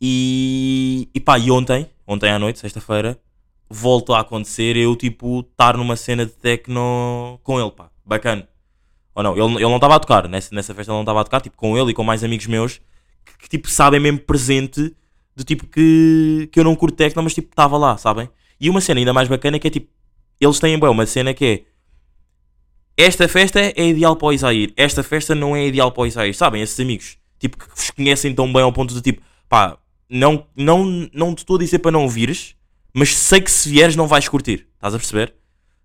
E, 0.00 1.08
e 1.14 1.20
pá, 1.20 1.38
e 1.38 1.50
ontem, 1.50 1.90
ontem 2.06 2.30
à 2.30 2.38
noite, 2.38 2.58
sexta-feira, 2.58 3.18
voltou 3.68 4.14
a 4.14 4.20
acontecer 4.20 4.76
eu, 4.76 4.94
tipo, 4.94 5.40
estar 5.40 5.76
numa 5.76 5.96
cena 5.96 6.26
de 6.26 6.32
techno 6.32 7.40
com 7.42 7.60
ele, 7.60 7.70
pá, 7.70 7.90
bacana. 8.04 8.46
Ou 9.16 9.22
não, 9.22 9.32
ele, 9.32 9.54
ele 9.54 9.64
não 9.64 9.76
estava 9.76 9.96
a 9.96 9.98
tocar, 9.98 10.28
nessa, 10.28 10.54
nessa 10.54 10.74
festa 10.74 10.92
ele 10.92 10.96
não 10.96 11.02
estava 11.02 11.22
a 11.22 11.24
tocar, 11.24 11.40
tipo, 11.40 11.56
com 11.56 11.76
ele 11.76 11.90
e 11.90 11.94
com 11.94 12.04
mais 12.04 12.22
amigos 12.22 12.46
meus, 12.46 12.80
que, 13.24 13.38
que, 13.38 13.48
tipo, 13.48 13.70
sabem 13.70 13.98
mesmo 13.98 14.20
presente, 14.20 14.94
do 15.34 15.42
tipo 15.42 15.66
que, 15.66 16.50
que 16.52 16.60
eu 16.60 16.64
não 16.64 16.76
curto 16.76 16.96
techno, 16.96 17.22
mas 17.22 17.32
tipo, 17.32 17.48
estava 17.48 17.78
lá, 17.78 17.96
sabem? 17.96 18.28
E 18.60 18.68
uma 18.68 18.80
cena 18.80 19.00
ainda 19.00 19.14
mais 19.14 19.26
bacana 19.26 19.58
que 19.58 19.66
é 19.66 19.70
tipo, 19.70 19.88
eles 20.38 20.60
têm, 20.60 20.78
bem, 20.78 20.90
uma 20.90 21.06
cena 21.06 21.32
que 21.32 21.64
é, 22.96 23.04
esta 23.04 23.26
festa 23.26 23.58
é 23.60 23.88
ideal 23.88 24.16
para 24.16 24.28
o 24.28 24.32
Isair, 24.34 24.74
esta 24.76 25.02
festa 25.02 25.34
não 25.34 25.56
é 25.56 25.66
ideal 25.66 25.90
para 25.90 26.02
o 26.02 26.06
Isair. 26.06 26.34
Sabem, 26.34 26.60
esses 26.60 26.78
amigos, 26.78 27.16
tipo, 27.38 27.56
que 27.56 27.68
vos 27.74 27.90
conhecem 27.90 28.34
tão 28.34 28.52
bem 28.52 28.62
ao 28.62 28.72
ponto 28.72 28.92
de 28.92 29.00
tipo, 29.00 29.22
pá, 29.48 29.78
não, 30.10 30.46
não, 30.54 31.08
não 31.12 31.34
te 31.34 31.38
estou 31.38 31.56
a 31.56 31.58
dizer 31.58 31.78
para 31.78 31.90
não 31.90 32.06
vires, 32.06 32.54
mas 32.92 33.16
sei 33.16 33.40
que 33.40 33.50
se 33.50 33.70
vieres 33.70 33.96
não 33.96 34.06
vais 34.06 34.28
curtir. 34.28 34.66
Estás 34.74 34.94
a 34.94 34.98
perceber? 34.98 35.34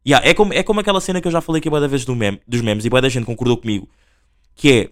Yeah, 0.06 0.28
é, 0.28 0.34
como, 0.34 0.54
é 0.54 0.64
como 0.64 0.80
aquela 0.80 1.00
cena 1.00 1.22
que 1.22 1.28
eu 1.28 1.32
já 1.32 1.42
falei 1.42 1.60
aqui 1.60 1.70
boa 1.70 1.80
da 1.80 1.88
vez 1.88 2.04
do 2.04 2.16
meme, 2.16 2.42
dos 2.48 2.62
memes 2.62 2.86
e 2.86 2.90
boa 2.90 3.02
da 3.02 3.10
gente 3.10 3.26
concordou 3.26 3.56
comigo, 3.56 3.88
que 4.56 4.72
é 4.72 4.90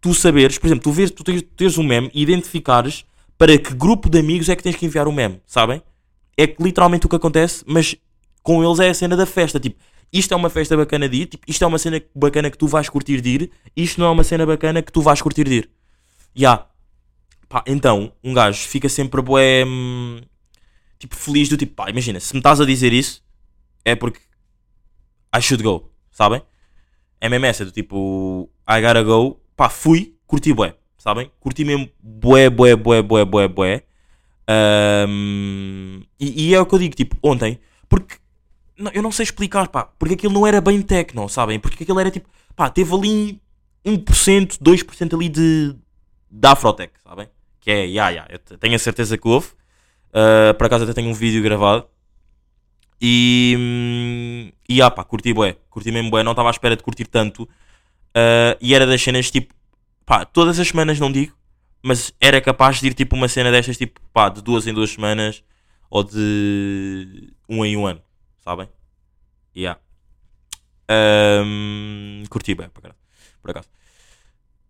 tu 0.00 0.14
saberes, 0.14 0.58
por 0.58 0.66
exemplo, 0.66 0.82
tu, 0.82 0.92
vês, 0.92 1.10
tu 1.10 1.22
tens, 1.22 1.42
tens 1.56 1.78
um 1.78 1.82
meme 1.82 2.10
e 2.14 2.22
identificares 2.22 3.04
para 3.36 3.56
que 3.58 3.74
grupo 3.74 4.08
de 4.08 4.18
amigos 4.18 4.48
é 4.48 4.56
que 4.56 4.62
tens 4.62 4.76
que 4.76 4.86
enviar 4.86 5.06
o 5.06 5.12
meme, 5.12 5.40
sabem? 5.46 5.82
É 6.36 6.46
que 6.46 6.62
literalmente 6.62 7.06
o 7.06 7.08
que 7.08 7.16
acontece, 7.16 7.62
mas 7.66 7.94
com 8.42 8.64
eles 8.64 8.80
é 8.80 8.88
a 8.88 8.94
cena 8.94 9.16
da 9.16 9.26
festa. 9.26 9.60
Tipo, 9.60 9.78
isto 10.12 10.32
é 10.32 10.36
uma 10.36 10.50
festa 10.50 10.76
bacana 10.76 11.08
de 11.08 11.16
ir, 11.18 11.26
tipo, 11.26 11.44
isto 11.46 11.62
é 11.62 11.66
uma 11.66 11.78
cena 11.78 12.02
bacana 12.14 12.50
que 12.50 12.58
tu 12.58 12.66
vais 12.66 12.88
curtir 12.88 13.20
de 13.20 13.28
ir, 13.30 13.50
isto 13.76 14.00
não 14.00 14.08
é 14.08 14.10
uma 14.10 14.24
cena 14.24 14.44
bacana 14.46 14.82
que 14.82 14.92
tu 14.92 15.00
vais 15.00 15.20
curtir 15.22 15.44
de 15.44 15.54
ir. 15.54 15.70
Ya. 16.38 16.66
Pá, 17.48 17.62
então, 17.66 18.12
um 18.24 18.32
gajo 18.32 18.66
fica 18.66 18.88
sempre 18.88 19.20
bué, 19.20 19.64
hum, 19.66 20.20
tipo, 20.98 21.14
feliz 21.16 21.48
do 21.48 21.56
tipo, 21.56 21.74
pá, 21.74 21.90
imagina, 21.90 22.18
se 22.18 22.32
me 22.32 22.40
estás 22.40 22.60
a 22.60 22.64
dizer 22.64 22.92
isso, 22.92 23.22
é 23.84 23.94
porque 23.94 24.20
I 25.34 25.40
should 25.40 25.62
go, 25.62 25.90
sabem? 26.10 26.42
É 27.20 27.28
do 27.64 27.70
tipo, 27.70 28.50
I 28.68 28.80
gotta 28.80 29.02
go, 29.02 29.40
pá, 29.56 29.68
fui, 29.68 30.16
curti 30.26 30.52
bué, 30.52 30.74
sabem? 30.98 31.30
Curti 31.40 31.64
mesmo 31.64 31.88
bué, 32.00 32.50
bué, 32.50 32.74
bué, 32.76 33.00
bué, 33.02 33.24
bué, 33.24 33.48
bué. 33.48 33.82
Ahm, 34.48 36.02
e, 36.18 36.48
e 36.48 36.54
é 36.54 36.60
o 36.60 36.66
que 36.66 36.74
eu 36.74 36.78
digo, 36.78 36.94
tipo, 36.94 37.16
ontem, 37.22 37.60
porque 37.88 38.16
não, 38.76 38.90
eu 38.92 39.02
não 39.02 39.12
sei 39.12 39.22
explicar, 39.24 39.68
pá, 39.68 39.84
porque 39.84 40.14
aquilo 40.14 40.32
não 40.34 40.46
era 40.46 40.60
bem 40.60 40.82
techno, 40.82 41.28
sabem? 41.28 41.60
Porque 41.60 41.84
aquilo 41.84 42.00
era 42.00 42.10
tipo, 42.10 42.28
pá, 42.56 42.68
teve 42.68 42.92
ali 42.94 43.40
1%, 43.84 44.58
2% 44.60 45.14
ali 45.14 45.28
de, 45.28 45.76
de 46.30 46.48
Afrotech, 46.48 46.92
sabem? 47.04 47.28
Que 47.60 47.70
é, 47.70 47.86
ya, 47.86 48.10
ya, 48.10 48.26
eu 48.28 48.38
te- 48.38 48.56
tenho 48.58 48.74
a 48.74 48.78
certeza 48.78 49.16
que 49.16 49.28
houve. 49.28 49.48
Ah, 50.12 50.54
por 50.54 50.66
acaso 50.66 50.84
até 50.84 50.92
tenho 50.92 51.08
um 51.08 51.14
vídeo 51.14 51.42
gravado. 51.42 51.86
E, 53.04 54.52
e 54.68 54.80
ah, 54.80 54.88
pá, 54.88 55.02
curti 55.02 55.34
bué, 55.34 55.56
curti 55.68 55.90
mesmo 55.90 56.08
bué, 56.08 56.22
não 56.22 56.32
estava 56.32 56.48
à 56.48 56.52
espera 56.52 56.76
de 56.76 56.84
curtir 56.84 57.06
tanto. 57.06 57.48
Ah, 58.14 58.56
e 58.60 58.74
era 58.74 58.86
das 58.86 59.02
cenas 59.02 59.28
tipo, 59.30 59.52
pá, 60.06 60.24
todas 60.24 60.60
as 60.60 60.68
semanas 60.68 61.00
não 61.00 61.10
digo, 61.10 61.36
mas 61.82 62.14
era 62.20 62.40
capaz 62.40 62.80
de 62.80 62.86
ir 62.86 62.94
tipo 62.94 63.16
uma 63.16 63.28
cena 63.28 63.50
destas, 63.50 63.76
tipo, 63.76 64.00
pá, 64.12 64.28
de 64.28 64.40
duas 64.40 64.66
em 64.68 64.72
duas 64.72 64.90
semanas 64.90 65.42
ou 65.90 66.04
de 66.04 67.34
um 67.48 67.64
em 67.64 67.76
um 67.76 67.86
ano, 67.86 68.00
sabem? 68.38 68.68
Yeah. 69.56 69.80
Ahm, 70.88 72.24
curti 72.30 72.54
bem, 72.54 72.68
por 72.68 73.50
acaso. 73.50 73.68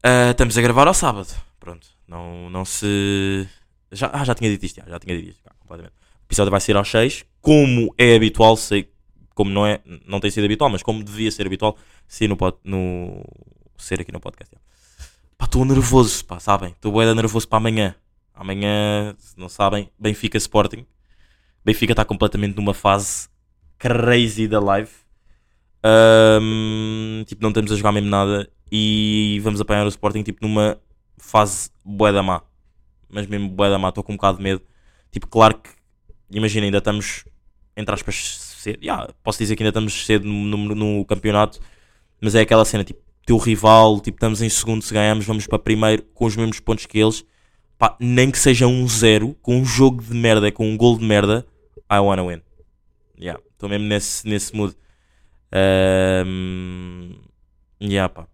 Ah, 0.03 0.31
estamos 0.31 0.57
a 0.57 0.63
gravar 0.63 0.89
ao 0.89 0.95
sábado. 0.95 1.29
Pronto, 1.61 1.87
não, 2.09 2.51
não 2.51 2.65
se. 2.65 3.47
Já, 3.93 4.11
ah, 4.13 4.25
já 4.25 4.35
tinha 4.35 4.51
dito 4.51 4.65
isto, 4.65 4.77
já, 4.77 4.89
já 4.89 4.99
tinha 4.99 5.17
dito 5.17 5.31
isto, 5.31 5.43
completamente. 5.61 5.95
O 6.23 6.25
episódio 6.25 6.51
vai 6.51 6.61
ser 6.61 6.77
aos 6.77 6.91
6, 6.91 7.25
como 7.43 7.95
é 7.99 8.17
habitual, 8.17 8.57
sei 8.57 8.91
como 9.35 9.51
não 9.51 9.67
é, 9.67 9.81
não 10.07 10.21
tem 10.21 10.31
sido 10.31 10.45
habitual, 10.45 10.71
mas 10.71 10.83
como 10.83 11.03
devia 11.03 11.31
ser 11.31 11.47
habitual, 11.47 11.77
ser, 12.07 12.29
no, 12.29 12.37
no, 12.65 13.25
ser 13.77 14.01
aqui 14.01 14.13
no 14.13 14.21
podcast. 14.21 14.55
estou 15.43 15.65
nervoso, 15.65 16.25
pá, 16.25 16.39
sabem? 16.39 16.71
Estou 16.71 16.93
bué 16.93 17.13
nervoso 17.15 17.49
para 17.49 17.59
amanhã. 17.59 17.95
Amanhã, 18.35 19.15
se 19.19 19.39
não 19.39 19.49
sabem, 19.49 19.91
Benfica 19.99 20.39
Sporting. 20.39 20.87
Benfica 21.65 21.93
está 21.93 22.05
completamente 22.05 22.57
numa 22.57 22.73
fase 22.73 23.29
crazy 23.79 24.49
da 24.49 24.61
live. 24.61 24.91
Ahm, 25.83 27.25
tipo, 27.27 27.43
não 27.43 27.51
estamos 27.51 27.73
a 27.73 27.77
jogar 27.77 27.93
mesmo 27.93 28.09
nada 28.09 28.49
e 28.71 29.41
vamos 29.43 29.61
apanhar 29.61 29.85
o 29.85 29.89
Sporting 29.89 30.23
tipo 30.23 30.39
numa 30.41 30.79
fase 31.19 31.71
bué 31.85 32.13
da 32.13 32.23
má. 32.23 32.43
Mas 33.11 33.27
mesmo 33.27 33.49
bué 33.49 33.69
da 33.69 33.79
má, 33.79 33.89
estou 33.89 34.03
com 34.03 34.13
um 34.13 34.17
bocado 34.17 34.39
de 34.39 34.45
medo. 34.45 34.63
Tipo, 35.11 35.27
claro 35.27 35.59
que, 35.59 35.71
imagina, 36.31 36.65
ainda 36.65 36.79
estamos, 36.79 37.25
entre 37.77 37.95
aspas, 37.95 38.17
cedo. 38.59 38.79
Yeah, 38.83 39.09
posso 39.23 39.39
dizer 39.39 39.57
que 39.57 39.63
ainda 39.63 39.71
estamos 39.71 40.07
cedo 40.07 40.27
no, 40.27 40.57
no- 40.57 40.75
no 40.75 41.05
campeonato, 41.05 41.61
mas 42.21 42.35
é 42.35 42.41
aquela 42.41 42.65
cena, 42.65 42.85
tipo, 42.85 43.01
teu 43.27 43.37
rival, 43.37 44.01
tipo, 44.01 44.17
estamos 44.17 44.43
em 44.43 44.49
segundo, 44.49 44.83
se 44.83 44.93
ganhamos, 44.95 45.25
vamos 45.25 45.47
para 45.47 45.59
primeiro 45.59 46.03
com 46.15 46.25
os 46.27 46.37
mesmos 46.37 46.61
pontos 46.61 46.87
que 46.87 46.99
eles. 46.99 47.25
Pá, 47.79 47.97
nem 48.01 48.31
que 48.31 48.39
seja 48.39 48.67
um 48.67 48.87
zero, 48.89 49.35
com 49.43 49.57
um 49.59 49.65
jogo 49.65 50.03
de 50.03 50.15
merda, 50.15 50.53
com 50.53 50.69
um 50.71 50.77
gol 50.77 50.99
de 50.99 51.05
merda, 51.05 51.47
I 51.91 51.99
wanna 51.99 52.25
win. 52.25 52.41
Yeah, 53.19 53.41
estou 53.53 53.69
mesmo 53.69 53.87
nesse, 53.87 54.27
nesse 54.29 54.55
mood. 54.57 54.75
Um, 55.55 57.15
yeah, 57.81 58.09
pá. 58.09 58.27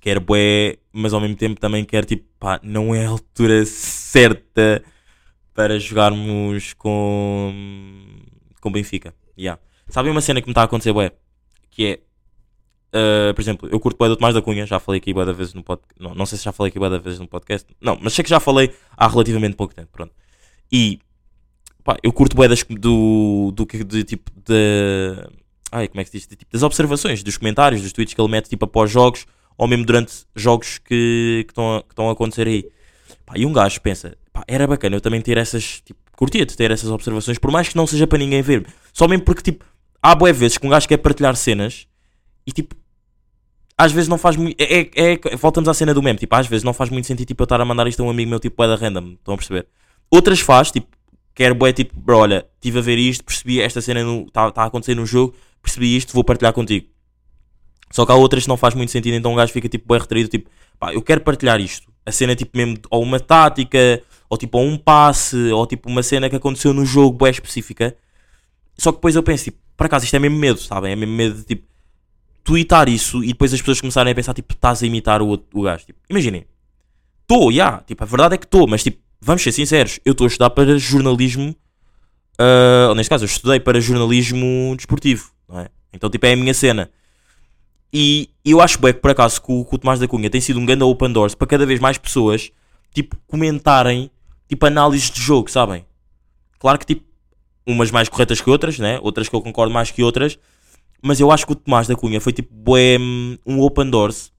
Quero 0.00 0.20
bué, 0.20 0.78
mas 0.92 1.12
ao 1.12 1.20
mesmo 1.20 1.36
tempo 1.36 1.60
também 1.60 1.84
quero 1.84 2.06
tipo, 2.06 2.24
pá, 2.38 2.60
não 2.62 2.94
é 2.94 3.04
a 3.04 3.08
altura 3.10 3.64
certa 3.66 4.82
para 5.54 5.78
jogarmos 5.78 6.72
com 6.74 7.52
com 8.68 8.72
Benfica. 8.72 9.14
Yeah. 9.36 9.60
Sabem 9.88 10.12
uma 10.12 10.20
cena 10.20 10.40
que 10.40 10.46
me 10.46 10.52
está 10.52 10.62
a 10.62 10.64
acontecer 10.64 10.92
bué? 10.92 11.12
Que 11.70 12.00
é, 12.92 13.30
uh, 13.30 13.34
por 13.34 13.40
exemplo, 13.40 13.68
eu 13.70 13.80
curto 13.80 13.96
bué 13.98 14.08
do 14.08 14.16
Tomás 14.16 14.34
da 14.34 14.42
Cunha, 14.42 14.66
já 14.66 14.78
falei 14.78 14.98
aqui 14.98 15.12
bué 15.12 15.24
da 15.24 15.32
vezes 15.32 15.54
no 15.54 15.62
podcast, 15.62 15.94
não, 15.98 16.14
não 16.14 16.26
sei 16.26 16.38
se 16.38 16.44
já 16.44 16.52
falei 16.52 16.68
aqui 16.70 16.78
bué 16.78 16.90
da 16.90 16.98
vezes 16.98 17.18
no 17.18 17.26
podcast, 17.26 17.66
não, 17.80 17.98
mas 18.00 18.12
sei 18.12 18.22
que 18.22 18.30
já 18.30 18.38
falei 18.38 18.72
há 18.96 19.08
relativamente 19.08 19.56
pouco 19.56 19.74
tempo, 19.74 19.88
pronto. 19.90 20.12
E, 20.70 21.00
pá, 21.82 21.96
eu 22.02 22.12
curto 22.12 22.36
bué 22.36 22.46
das, 22.48 22.62
do, 22.64 23.50
do 23.54 23.66
que, 23.66 23.82
de 23.82 24.04
tipo, 24.04 24.30
de, 24.44 25.26
ai, 25.72 25.88
como 25.88 26.00
é 26.00 26.04
que 26.04 26.10
se 26.10 26.18
diz? 26.18 26.26
De, 26.26 26.36
tipo, 26.36 26.52
das 26.52 26.62
observações, 26.62 27.22
dos 27.22 27.36
comentários, 27.38 27.80
dos 27.80 27.92
tweets 27.92 28.14
que 28.14 28.20
ele 28.20 28.30
mete, 28.30 28.48
tipo, 28.48 28.64
após 28.66 28.90
jogos, 28.90 29.26
ou 29.56 29.66
mesmo 29.66 29.84
durante 29.84 30.26
jogos 30.36 30.78
que 30.78 31.44
que 31.46 31.52
estão 31.52 31.76
a, 31.76 31.82
que 31.82 32.00
a 32.00 32.10
acontecer 32.12 32.46
aí. 32.46 32.70
Pá, 33.24 33.34
e 33.36 33.46
um 33.46 33.52
gajo 33.52 33.80
pensa, 33.80 34.16
pá, 34.32 34.44
era 34.46 34.66
bacana 34.66 34.96
eu 34.96 35.00
também 35.00 35.20
ter 35.20 35.38
essas, 35.38 35.80
tipo, 35.80 36.00
curtia 36.18 36.44
de 36.44 36.56
ter 36.56 36.68
essas 36.72 36.90
observações, 36.90 37.38
por 37.38 37.52
mais 37.52 37.68
que 37.68 37.76
não 37.76 37.86
seja 37.86 38.04
para 38.04 38.18
ninguém 38.18 38.42
ver, 38.42 38.66
só 38.92 39.06
mesmo 39.06 39.24
porque, 39.24 39.40
tipo, 39.40 39.64
há 40.02 40.16
boé 40.16 40.32
vezes 40.32 40.58
que 40.58 40.66
um 40.66 40.70
gajo 40.70 40.88
quer 40.88 40.96
partilhar 40.96 41.36
cenas 41.36 41.86
e, 42.44 42.50
tipo, 42.50 42.74
às 43.78 43.92
vezes 43.92 44.08
não 44.08 44.18
faz 44.18 44.34
muito, 44.34 44.60
é, 44.60 44.80
é, 44.80 45.12
é- 45.12 45.36
voltamos 45.36 45.68
à 45.68 45.74
cena 45.74 45.94
do 45.94 46.02
meme, 46.02 46.18
tipo, 46.18 46.34
às 46.34 46.48
vezes 46.48 46.64
não 46.64 46.72
faz 46.74 46.90
muito 46.90 47.06
sentido, 47.06 47.28
tipo, 47.28 47.40
eu 47.40 47.44
estar 47.44 47.60
a 47.60 47.64
mandar 47.64 47.86
isto 47.86 48.02
a 48.02 48.04
um 48.04 48.10
amigo 48.10 48.30
meu, 48.30 48.40
tipo, 48.40 48.60
é 48.64 48.66
da 48.66 48.74
random, 48.74 49.12
estão 49.12 49.34
a 49.34 49.36
perceber? 49.36 49.68
Outras 50.10 50.40
faz, 50.40 50.72
tipo, 50.72 50.88
quero 51.36 51.54
bué, 51.54 51.72
tipo, 51.72 51.94
bro, 51.96 52.18
olha, 52.18 52.44
estive 52.56 52.80
a 52.80 52.82
ver 52.82 52.98
isto, 52.98 53.22
percebi 53.22 53.60
esta 53.60 53.80
cena, 53.80 54.00
está 54.26 54.50
tá 54.50 54.62
a 54.64 54.66
acontecer 54.66 54.96
no 54.96 55.06
jogo, 55.06 55.36
percebi 55.62 55.96
isto, 55.96 56.12
vou 56.12 56.24
partilhar 56.24 56.52
contigo. 56.52 56.88
Só 57.92 58.04
que 58.04 58.10
há 58.10 58.16
outras 58.16 58.42
que 58.42 58.48
não 58.48 58.56
faz 58.56 58.74
muito 58.74 58.90
sentido, 58.90 59.14
então 59.14 59.32
um 59.32 59.36
gajo 59.36 59.52
fica 59.52 59.68
tipo 59.68 59.86
bem 59.86 60.00
retraído, 60.00 60.28
tipo, 60.28 60.50
pá, 60.80 60.92
eu 60.92 61.00
quero 61.00 61.20
partilhar 61.20 61.60
isto. 61.60 61.86
A 62.04 62.10
cena 62.10 62.34
tipo 62.34 62.56
mesmo, 62.56 62.78
ou 62.90 63.04
uma 63.04 63.20
tática, 63.20 64.02
ou 64.28 64.36
tipo 64.38 64.58
ou 64.58 64.64
um 64.64 64.76
passe, 64.76 65.36
ou 65.52 65.66
tipo 65.66 65.88
uma 65.88 66.02
cena 66.02 66.28
que 66.28 66.36
aconteceu 66.36 66.72
no 66.74 66.84
jogo 66.84 67.24
bem 67.24 67.30
específica. 67.30 67.96
Só 68.76 68.92
que 68.92 68.98
depois 68.98 69.16
eu 69.16 69.22
penso, 69.22 69.44
tipo, 69.44 69.58
por 69.76 69.86
acaso 69.86 70.04
isto 70.04 70.14
é 70.14 70.18
mesmo 70.18 70.36
medo, 70.38 70.60
sabem? 70.60 70.92
É 70.92 70.96
mesmo 70.96 71.14
medo 71.14 71.36
de 71.38 71.44
tipo, 71.44 71.66
tweetar 72.44 72.88
isso 72.88 73.22
e 73.24 73.28
depois 73.28 73.52
as 73.52 73.60
pessoas 73.60 73.80
começarem 73.80 74.12
a 74.12 74.14
pensar, 74.14 74.34
tipo, 74.34 74.52
estás 74.54 74.82
a 74.82 74.86
imitar 74.86 75.20
o, 75.22 75.26
outro- 75.28 75.46
o 75.52 75.62
gajo. 75.62 75.84
Tipo, 75.86 75.98
imaginem, 76.08 76.46
estou, 77.22 77.52
já, 77.52 77.78
tipo, 77.80 78.02
a 78.02 78.06
verdade 78.06 78.34
é 78.34 78.38
que 78.38 78.46
estou, 78.46 78.66
mas 78.66 78.82
tipo, 78.82 78.98
vamos 79.20 79.42
ser 79.42 79.52
sinceros, 79.52 79.98
eu 80.04 80.12
estou 80.12 80.24
a 80.26 80.28
estudar 80.28 80.50
para 80.50 80.78
jornalismo, 80.78 81.54
ah, 82.38 82.86
ou 82.90 82.94
neste 82.94 83.10
caso, 83.10 83.24
eu 83.24 83.26
estudei 83.26 83.60
para 83.60 83.80
jornalismo 83.80 84.74
desportivo, 84.76 85.30
não 85.48 85.60
é? 85.60 85.68
Então, 85.92 86.08
tipo, 86.08 86.24
é 86.26 86.32
a 86.32 86.36
minha 86.36 86.54
cena. 86.54 86.90
E 87.92 88.28
eu 88.44 88.60
acho 88.60 88.78
bem 88.80 88.92
que 88.92 89.00
por 89.00 89.10
acaso 89.10 89.40
que 89.42 89.50
o, 89.50 89.64
que 89.64 89.74
o 89.74 89.78
Tomás 89.78 89.98
da 89.98 90.06
Cunha 90.06 90.28
tem 90.28 90.40
sido 90.40 90.60
um 90.60 90.66
grande 90.66 90.84
open 90.84 91.10
doors 91.10 91.34
para 91.34 91.46
cada 91.46 91.64
vez 91.64 91.80
mais 91.80 91.96
pessoas 91.96 92.52
tipo, 92.92 93.16
comentarem 93.26 94.10
tipo, 94.48 94.66
análises 94.66 95.10
de 95.10 95.20
jogo, 95.20 95.50
sabem? 95.50 95.84
Claro 96.58 96.78
que 96.78 96.86
tipo, 96.86 97.04
umas 97.66 97.90
mais 97.90 98.08
corretas 98.08 98.40
que 98.40 98.50
outras, 98.50 98.78
né? 98.78 98.98
outras 99.02 99.28
que 99.28 99.36
eu 99.36 99.42
concordo 99.42 99.72
mais 99.72 99.90
que 99.90 100.02
outras, 100.02 100.38
mas 101.02 101.20
eu 101.20 101.30
acho 101.30 101.46
que 101.46 101.52
o 101.52 101.54
Tomás 101.54 101.86
da 101.86 101.94
Cunha 101.94 102.20
foi 102.20 102.32
tipo 102.32 102.52
bué, 102.52 102.98
hum, 102.98 103.38
um 103.46 103.60
open 103.60 103.88
doors 103.90 104.32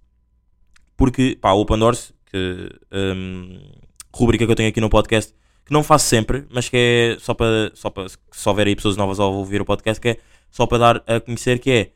porque 1.00 1.38
pá, 1.40 1.54
open 1.54 1.80
doors, 1.80 2.12
que 2.30 2.70
hum, 2.92 3.58
rubrica 4.14 4.46
que 4.46 4.52
eu 4.52 4.56
tenho 4.56 4.68
aqui 4.68 4.82
no 4.82 4.90
podcast, 4.90 5.34
que 5.66 5.72
não 5.72 5.82
faço 5.82 6.10
sempre, 6.10 6.46
mas 6.52 6.68
que 6.68 6.76
é 6.76 7.18
só 7.22 7.34
para 7.34 7.72
só 7.74 7.90
para 7.90 8.10
se 8.10 8.50
houver 8.50 8.68
aí 8.68 8.76
pessoas 8.76 8.98
novas 8.98 9.18
a 9.18 9.26
ouvir 9.26 9.62
o 9.62 9.66
podcast, 9.66 10.02
que 10.02 10.10
é 10.10 10.18
só 10.52 10.66
para 10.66 10.78
dar 10.78 11.04
a 11.08 11.22
conhecer 11.22 11.58
que 11.60 11.72
é 11.72 11.92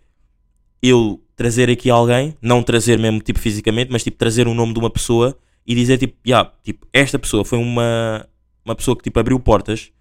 eu 0.82 1.22
trazer 1.36 1.70
aqui 1.70 1.89
alguém, 1.89 2.34
não 2.41 2.63
trazer 2.63 2.98
mesmo 2.98 3.20
tipo 3.20 3.39
fisicamente, 3.39 3.91
mas 3.91 4.05
tipo 4.05 4.15
trazer 4.17 4.48
o 4.48 4.53
nome 4.53 4.74
de 4.74 4.79
uma 4.79 4.89
pessoa 4.89 5.38
e 5.65 5.75
dizer 5.75 5.98
tipo, 5.98 6.15
yeah, 6.25 6.51
tipo 6.63 6.88
esta 6.91 7.17
pessoa 7.17 7.46
foi 7.46 7.58
uma, 7.58 8.27
uma 8.65 8.75
pessoa 8.75 8.96
que 8.98 9.03
tipo 9.03 9.20
abriu 9.20 9.39
portas 9.39 9.91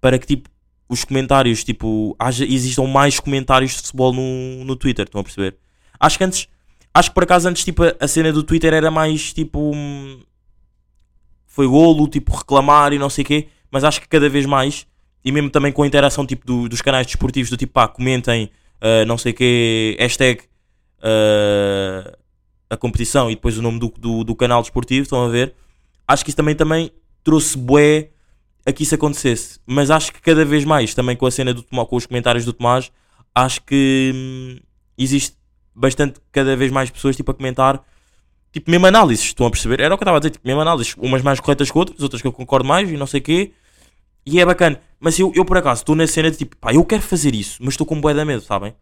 para 0.00 0.18
que 0.18 0.26
tipo 0.26 0.50
os 0.88 1.04
comentários, 1.04 1.64
tipo, 1.64 2.14
haja, 2.18 2.44
existam 2.44 2.86
mais 2.86 3.18
comentários 3.18 3.70
de 3.72 3.78
futebol 3.78 4.12
no, 4.12 4.62
no 4.64 4.76
Twitter, 4.76 5.06
estão 5.06 5.22
a 5.22 5.24
perceber? 5.24 5.56
Acho 5.98 6.18
que 6.18 6.24
antes, 6.24 6.48
acho 6.92 7.08
que 7.10 7.14
por 7.14 7.22
acaso 7.22 7.48
antes 7.48 7.64
tipo 7.64 7.82
a, 7.98 8.06
cena 8.08 8.30
do 8.30 8.42
Twitter 8.42 8.74
era 8.74 8.90
mais 8.90 9.32
tipo 9.32 9.72
hum, 9.74 10.20
foi 11.46 11.66
golo, 11.66 12.06
tipo 12.08 12.36
reclamar 12.36 12.92
e 12.92 12.98
não 12.98 13.08
sei 13.08 13.24
o 13.24 13.26
quê, 13.26 13.48
mas 13.70 13.84
acho 13.84 14.00
que 14.00 14.08
cada 14.08 14.28
vez 14.28 14.44
mais 14.44 14.86
e 15.24 15.30
mesmo 15.32 15.48
também 15.50 15.72
com 15.72 15.82
a 15.82 15.86
interação 15.86 16.26
tipo 16.26 16.44
do- 16.46 16.68
dos 16.68 16.82
canais 16.82 17.06
desportivos 17.06 17.48
do 17.48 17.56
tipo 17.56 17.72
pá, 17.72 17.86
comentem 17.88 18.50
uh, 18.82 19.06
não 19.06 19.16
sei 19.16 19.32
o 19.32 19.34
que, 19.34 19.96
hashtag 19.98 20.42
uh, 20.98 22.12
a 22.72 22.76
competição 22.76 23.30
e 23.30 23.34
depois 23.34 23.58
o 23.58 23.62
nome 23.62 23.78
do, 23.78 23.92
do, 23.98 24.24
do 24.24 24.34
canal 24.34 24.62
desportivo, 24.62 25.02
estão 25.02 25.22
a 25.22 25.28
ver? 25.28 25.54
Acho 26.08 26.24
que 26.24 26.30
isso 26.30 26.36
também, 26.36 26.54
também 26.54 26.90
trouxe 27.22 27.56
bué 27.56 28.08
a 28.64 28.72
que 28.72 28.82
isso 28.82 28.94
acontecesse. 28.94 29.60
Mas 29.66 29.90
acho 29.90 30.10
que 30.10 30.22
cada 30.22 30.42
vez 30.42 30.64
mais, 30.64 30.94
também 30.94 31.14
com 31.14 31.26
a 31.26 31.30
cena 31.30 31.52
do 31.52 31.62
Tomás, 31.62 31.86
com 31.86 31.96
os 31.96 32.06
comentários 32.06 32.46
do 32.46 32.52
Tomás, 32.54 32.90
acho 33.34 33.62
que 33.62 34.12
hum, 34.14 34.58
existe 34.96 35.36
bastante, 35.74 36.18
cada 36.32 36.56
vez 36.56 36.72
mais 36.72 36.88
pessoas 36.88 37.14
tipo, 37.14 37.30
a 37.30 37.34
comentar, 37.34 37.84
tipo, 38.50 38.70
mesmo 38.70 38.86
análises, 38.86 39.26
estão 39.26 39.46
a 39.46 39.50
perceber? 39.50 39.80
Era 39.80 39.94
o 39.94 39.98
que 39.98 40.02
eu 40.02 40.06
estava 40.06 40.16
a 40.16 40.20
dizer, 40.20 40.30
tipo, 40.30 40.46
mesmo 40.46 40.62
análises, 40.62 40.94
umas 40.96 41.20
mais 41.20 41.40
corretas 41.40 41.70
que 41.70 41.76
outras, 41.76 42.00
outras 42.00 42.22
que 42.22 42.28
eu 42.28 42.32
concordo 42.32 42.66
mais 42.66 42.90
e 42.90 42.96
não 42.96 43.06
sei 43.06 43.20
o 43.20 43.22
quê. 43.22 43.52
E 44.24 44.40
é 44.40 44.46
bacana. 44.46 44.80
Mas 44.98 45.18
eu, 45.18 45.30
eu 45.34 45.44
por 45.44 45.58
acaso 45.58 45.82
estou 45.82 45.94
na 45.94 46.06
cena 46.06 46.30
de 46.30 46.38
tipo, 46.38 46.56
pá, 46.56 46.72
eu 46.72 46.82
quero 46.86 47.02
fazer 47.02 47.34
isso, 47.34 47.58
mas 47.60 47.74
estou 47.74 47.86
com 47.86 48.00
bué 48.00 48.14
da 48.14 48.24
medo, 48.24 48.40
sabem? 48.40 48.74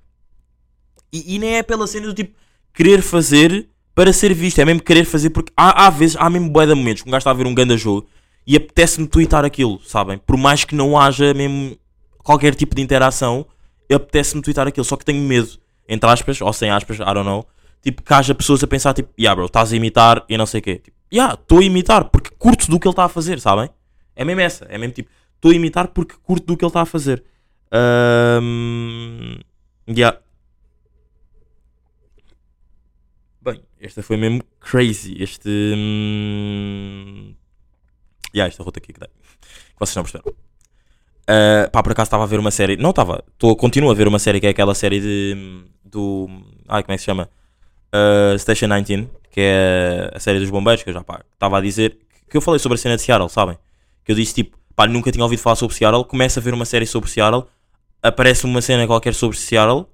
E, 1.13 1.35
e 1.35 1.39
nem 1.41 1.57
é 1.57 1.63
pela 1.65 1.89
cena 1.89 2.07
do 2.07 2.15
tipo, 2.15 2.37
querer 2.73 3.03
fazer 3.03 3.69
para 3.95 4.13
ser 4.13 4.33
visto, 4.35 4.59
é 4.61 4.65
mesmo 4.65 4.83
querer 4.83 5.05
fazer, 5.05 5.31
porque 5.31 5.53
há, 5.57 5.87
há 5.87 5.91
vezes, 5.91 6.17
há 6.19 6.31
mesmo 6.31 6.49
de 6.49 6.75
momentos 6.75 7.03
que 7.03 7.09
um 7.09 7.13
gajo 7.13 7.21
está 7.21 7.31
a 7.31 7.35
ver 7.35 7.47
um 7.47 7.55
grande 7.55 7.77
jogo 7.77 8.07
e 8.47 8.57
apetece-me 8.57 9.07
twittar 9.07 9.45
aquilo, 9.45 9.81
sabem? 9.85 10.19
Por 10.19 10.37
mais 10.37 10.65
que 10.65 10.75
não 10.75 10.99
haja 10.99 11.35
mesmo 11.35 11.77
qualquer 12.19 12.55
tipo 12.55 12.75
de 12.75 12.83
interação, 12.83 13.47
apetece-me 13.93 14.43
twittar 14.43 14.67
aquilo, 14.67 14.85
só 14.85 14.97
que 14.97 15.05
tenho 15.05 15.23
medo, 15.23 15.51
entre 15.89 16.09
aspas, 16.09 16.41
ou 16.41 16.53
sem 16.53 16.71
aspas, 16.71 16.97
I 16.97 17.05
don't 17.05 17.25
know, 17.25 17.47
tipo, 17.83 18.03
que 18.03 18.15
haja 18.15 18.35
pessoas 18.35 18.63
a 18.63 18.67
pensar, 18.67 18.95
tipo, 18.95 19.11
yeah 19.19 19.35
bro, 19.35 19.47
estás 19.47 19.73
a 19.73 19.77
imitar 19.77 20.25
e 20.29 20.37
não 20.37 20.47
sei 20.47 20.61
o 20.61 20.63
quê. 20.63 20.77
Tipo, 20.77 20.97
yeah, 21.13 21.35
estou 21.35 21.59
a 21.59 21.65
imitar 21.65 22.05
porque 22.05 22.31
curto 22.39 22.71
do 22.71 22.79
que 22.79 22.87
ele 22.87 22.93
está 22.93 23.05
a 23.05 23.09
fazer, 23.09 23.41
sabem? 23.41 23.69
É 24.15 24.25
mesmo 24.25 24.41
essa, 24.41 24.65
é 24.67 24.79
mesmo 24.79 24.95
tipo, 24.95 25.11
estou 25.35 25.51
a 25.51 25.55
imitar 25.55 25.89
porque 25.89 26.15
curto 26.23 26.47
do 26.47 26.57
que 26.57 26.65
ele 26.65 26.71
está 26.71 26.83
a 26.83 26.87
fazer. 26.87 27.25
Um, 27.73 29.39
yeah. 29.89 30.19
Bem, 33.41 33.61
esta 33.81 34.03
foi 34.03 34.17
mesmo 34.17 34.43
crazy. 34.61 35.17
Este. 35.21 35.49
Hum... 35.49 37.35
Yeah, 38.35 38.49
esta 38.49 38.63
rota 38.63 38.79
aqui 38.79 38.93
que 38.93 39.01
dei. 39.01 39.09
Que 39.09 39.79
vocês 39.79 39.97
não 39.97 40.05
perceberam. 40.05 40.33
Uh, 41.31 41.71
pá, 41.71 41.83
por 41.83 41.93
acaso 41.93 42.09
estava 42.09 42.25
a 42.25 42.27
ver 42.27 42.39
uma 42.39 42.51
série. 42.51 42.77
Não 42.77 42.91
estava. 42.91 43.25
Continuo 43.59 43.91
a 43.91 43.95
ver 43.95 44.07
uma 44.07 44.19
série 44.19 44.41
que 44.41 44.47
é 44.47 44.51
aquela 44.51 44.75
série 44.75 45.01
de. 45.01 45.65
Do. 45.85 46.29
Ai, 46.69 46.83
como 46.83 46.93
é 46.93 46.97
que 46.97 47.03
se 47.03 47.07
chama? 47.07 47.29
Uh, 47.93 48.39
Station 48.39 48.69
19, 48.69 49.09
que 49.31 49.41
é 49.41 50.11
a 50.15 50.21
série 50.21 50.39
dos 50.39 50.51
bombeiros, 50.51 50.83
que 50.83 50.91
eu 50.91 50.95
já 50.95 51.01
estava 51.01 51.59
a 51.59 51.61
dizer. 51.61 51.99
Que 52.29 52.37
eu 52.37 52.41
falei 52.41 52.61
sobre 52.61 52.77
a 52.77 52.79
cena 52.79 52.97
de 52.97 53.03
Seattle, 53.03 53.29
sabem? 53.29 53.59
Que 54.05 54.13
eu 54.13 54.17
disse 54.17 54.35
tipo, 54.35 54.57
pá, 54.77 54.87
nunca 54.87 55.11
tinha 55.11 55.25
ouvido 55.25 55.41
falar 55.41 55.57
sobre 55.57 55.75
Seattle. 55.75 56.05
Começo 56.05 56.39
a 56.39 56.43
ver 56.43 56.55
uma 56.55 56.65
série 56.65 56.87
sobre 56.87 57.11
Seattle. 57.11 57.45
Aparece-me 58.03 58.53
uma 58.53 58.63
cena 58.63 58.87
qualquer 58.87 59.15
sobre 59.15 59.37
Seattle. 59.37 59.87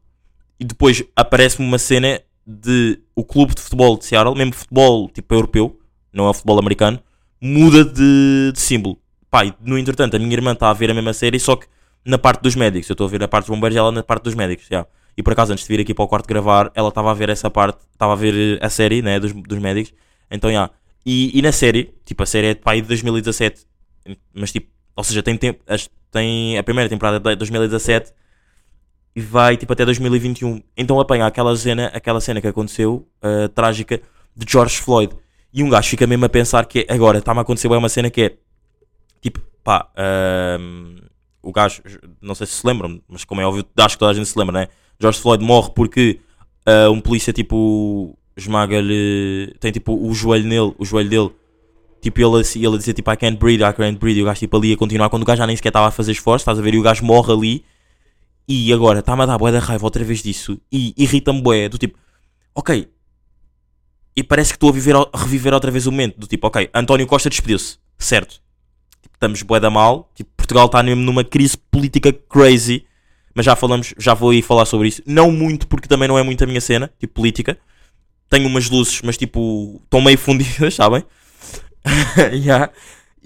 E 0.59 0.65
depois 0.65 1.05
aparece-me 1.15 1.67
uma 1.67 1.79
cena 1.79 2.21
de 2.47 3.01
o 3.15 3.25
clube 3.25 3.55
de 3.55 3.61
futebol 3.61 3.99
de 3.99 4.05
Seattle, 4.05 4.37
mesmo 4.37 4.55
futebol 4.55 5.09
tipo 5.09 5.35
europeu, 5.35 5.79
não 6.13 6.29
é 6.29 6.33
futebol 6.33 6.59
americano, 6.59 7.01
muda 7.41 7.85
de, 7.85 8.53
de 8.53 8.61
símbolo. 8.61 8.99
Pai, 9.31 9.55
no 9.61 9.77
entretanto, 9.77 10.17
a 10.17 10.19
minha 10.19 10.33
irmã 10.33 10.53
está 10.53 10.71
a 10.71 10.73
ver 10.73 10.91
a 10.91 10.95
mesma 10.95 11.13
série, 11.13 11.39
só 11.41 11.57
que 11.57 11.67
na 12.07 12.17
parte 12.17 12.41
dos 12.41 12.55
médicos. 12.55 12.89
Eu 12.89 12.95
estou 12.95 13.07
a 13.07 13.11
ver 13.11 13.23
a 13.23 13.29
parte 13.29 13.47
dos 13.47 13.55
bombeiros 13.55 13.75
e 13.75 13.79
ela 13.79 13.91
na 13.91 14.03
parte 14.03 14.23
dos 14.23 14.35
médicos. 14.35 14.69
Yeah. 14.71 14.89
E 15.17 15.23
por 15.23 15.33
acaso, 15.33 15.53
antes 15.53 15.67
de 15.67 15.77
vir 15.77 15.83
aqui 15.83 15.93
para 15.93 16.05
o 16.05 16.09
quarto 16.09 16.27
gravar, 16.27 16.71
ela 16.75 16.89
estava 16.89 17.11
a 17.11 17.15
ver 17.15 17.29
essa 17.29 17.51
parte, 17.51 17.81
estava 17.93 18.13
a 18.13 18.17
ver 18.17 18.63
a 18.63 18.71
série 18.71 19.03
né, 19.03 19.19
dos, 19.19 19.33
dos 19.33 19.59
médicos. 19.59 19.93
Então, 20.31 20.49
yeah. 20.49 20.73
e, 21.05 21.37
e 21.37 21.43
na 21.43 21.53
série, 21.53 21.93
tipo, 22.05 22.23
a 22.23 22.27
série 22.27 22.49
é 22.49 22.55
de 22.55 22.61
pai 22.61 22.81
de 22.81 22.87
2017, 22.87 23.67
mas 24.33 24.53
tipo, 24.53 24.71
ou 24.95 25.03
seja, 25.03 25.23
tem, 25.23 25.37
tempo, 25.37 25.63
tem 26.13 26.57
a 26.57 26.63
primeira 26.63 26.89
temporada 26.89 27.19
de 27.19 27.37
2017 27.37 28.13
e 29.17 29.21
vai 29.23 29.57
tipo 29.57 29.73
até 29.73 29.83
2021. 29.87 30.63
Então 30.77 31.01
apanha 31.01 31.25
aquela 31.25 31.57
cena, 31.57 31.87
aquela 31.87 32.21
cena 32.21 32.39
que 32.39 32.47
aconteceu, 32.47 33.09
uh, 33.25 33.49
trágica, 33.49 33.99
de 34.37 34.53
George 34.53 34.77
Floyd. 34.77 35.17
E 35.51 35.63
um 35.63 35.71
gajo 35.71 35.89
fica 35.89 36.07
mesmo 36.07 36.27
a 36.27 36.29
pensar 36.29 36.67
que 36.67 36.87
agora 36.87 37.17
está-me 37.17 37.39
a 37.39 37.43
acontecer 37.43 37.67
uma 37.67 37.89
cena 37.89 38.11
que 38.11 38.21
é 38.21 38.37
tipo, 39.23 39.41
pá, 39.65 39.89
uh, 39.97 41.03
o 41.43 41.51
gajo, 41.51 41.83
não 42.21 42.35
sei 42.35 42.47
se 42.47 42.53
se 42.53 42.67
lembram, 42.67 43.01
mas 43.09 43.25
como 43.25 43.41
é 43.41 43.47
óbvio, 43.47 43.65
acho 43.79 43.95
que 43.95 43.99
toda 43.99 44.11
a 44.11 44.15
gente 44.15 44.29
se 44.29 44.39
lembra, 44.39 44.61
né? 44.61 44.69
George 45.01 45.19
Floyd 45.19 45.43
morre 45.43 45.71
porque 45.75 46.21
uh, 46.69 46.91
um 46.91 47.01
polícia 47.01 47.33
tipo 47.33 48.19
esmaga-lhe, 48.37 49.55
tem 49.59 49.73
tipo 49.73 49.95
o 49.95 50.13
joelho 50.13 50.47
nele, 50.47 50.75
o 50.77 50.85
joelho 50.85 51.09
dele. 51.09 51.31
Tipo, 52.03 52.21
ele, 52.21 52.45
ele 52.55 52.75
a 52.75 52.79
dizer 52.79 52.93
tipo, 52.93 53.11
I 53.11 53.17
can't 53.17 53.39
breathe, 53.39 53.63
I 53.63 53.73
can't 53.73 53.99
breathe, 53.99 54.19
e 54.19 54.23
o 54.23 54.27
gajo 54.27 54.41
tipo 54.41 54.59
ali 54.59 54.75
a 54.75 54.77
continuar, 54.77 55.09
quando 55.09 55.23
o 55.23 55.25
gajo 55.25 55.39
já 55.39 55.47
nem 55.47 55.57
sequer 55.57 55.71
estava 55.71 55.89
a 55.89 55.91
fazer 55.91 56.13
esforço, 56.13 56.43
estás 56.43 56.59
a 56.59 56.63
ver, 56.63 56.75
e 56.75 56.79
o 56.79 56.83
gajo 56.83 57.03
morre 57.03 57.33
ali, 57.33 57.65
e 58.49 58.73
agora 58.73 59.01
está-me 59.01 59.23
a 59.23 59.27
dar 59.27 59.39
bué 59.39 59.51
da 59.51 59.59
raiva 59.59 59.85
outra 59.85 60.05
vez 60.05 60.23
disso. 60.23 60.61
E 60.71 60.95
irrita-me 60.97 61.43
bué. 61.43 61.69
Do 61.69 61.79
tipo, 61.79 61.99
ok. 62.55 62.89
E 64.17 64.23
parece 64.23 64.53
que 64.53 64.57
estou 64.57 64.71
a, 64.71 64.73
viver, 64.73 64.95
a 64.97 65.09
reviver 65.15 65.53
outra 65.53 65.71
vez 65.71 65.87
o 65.87 65.91
momento. 65.91 66.19
Do 66.19 66.27
tipo, 66.27 66.47
ok, 66.47 66.71
António 66.73 67.07
Costa 67.07 67.29
despediu-se. 67.29 67.79
Certo. 67.99 68.41
Tipo, 69.03 69.15
estamos 69.17 69.43
bué 69.43 69.59
da 69.59 69.69
mal. 69.69 70.11
Tipo, 70.15 70.31
Portugal 70.37 70.67
está 70.67 70.83
mesmo 70.83 71.03
numa 71.03 71.25
crise 71.25 71.57
política 71.57 72.13
crazy. 72.13 72.87
Mas 73.35 73.45
já 73.45 73.57
falamos, 73.57 73.95
já 73.99 74.15
vou 74.15 74.31
aí 74.31 74.41
falar 74.41 74.65
sobre 74.65 74.89
isso. 74.89 75.03
Não 75.05 75.31
muito, 75.31 75.67
porque 75.67 75.89
também 75.89 76.09
não 76.09 76.17
é 76.17 76.23
muito 76.23 76.43
a 76.45 76.47
minha 76.47 76.61
cena. 76.61 76.91
Tipo, 76.99 77.15
política. 77.15 77.59
Tenho 78.31 78.47
umas 78.47 78.71
luzes, 78.71 79.03
mas 79.03 79.17
tipo, 79.17 79.81
estão 79.85 80.01
meio 80.01 80.19
fundidas, 80.19 80.75
sabem? 80.77 81.05
yeah. 82.33 82.71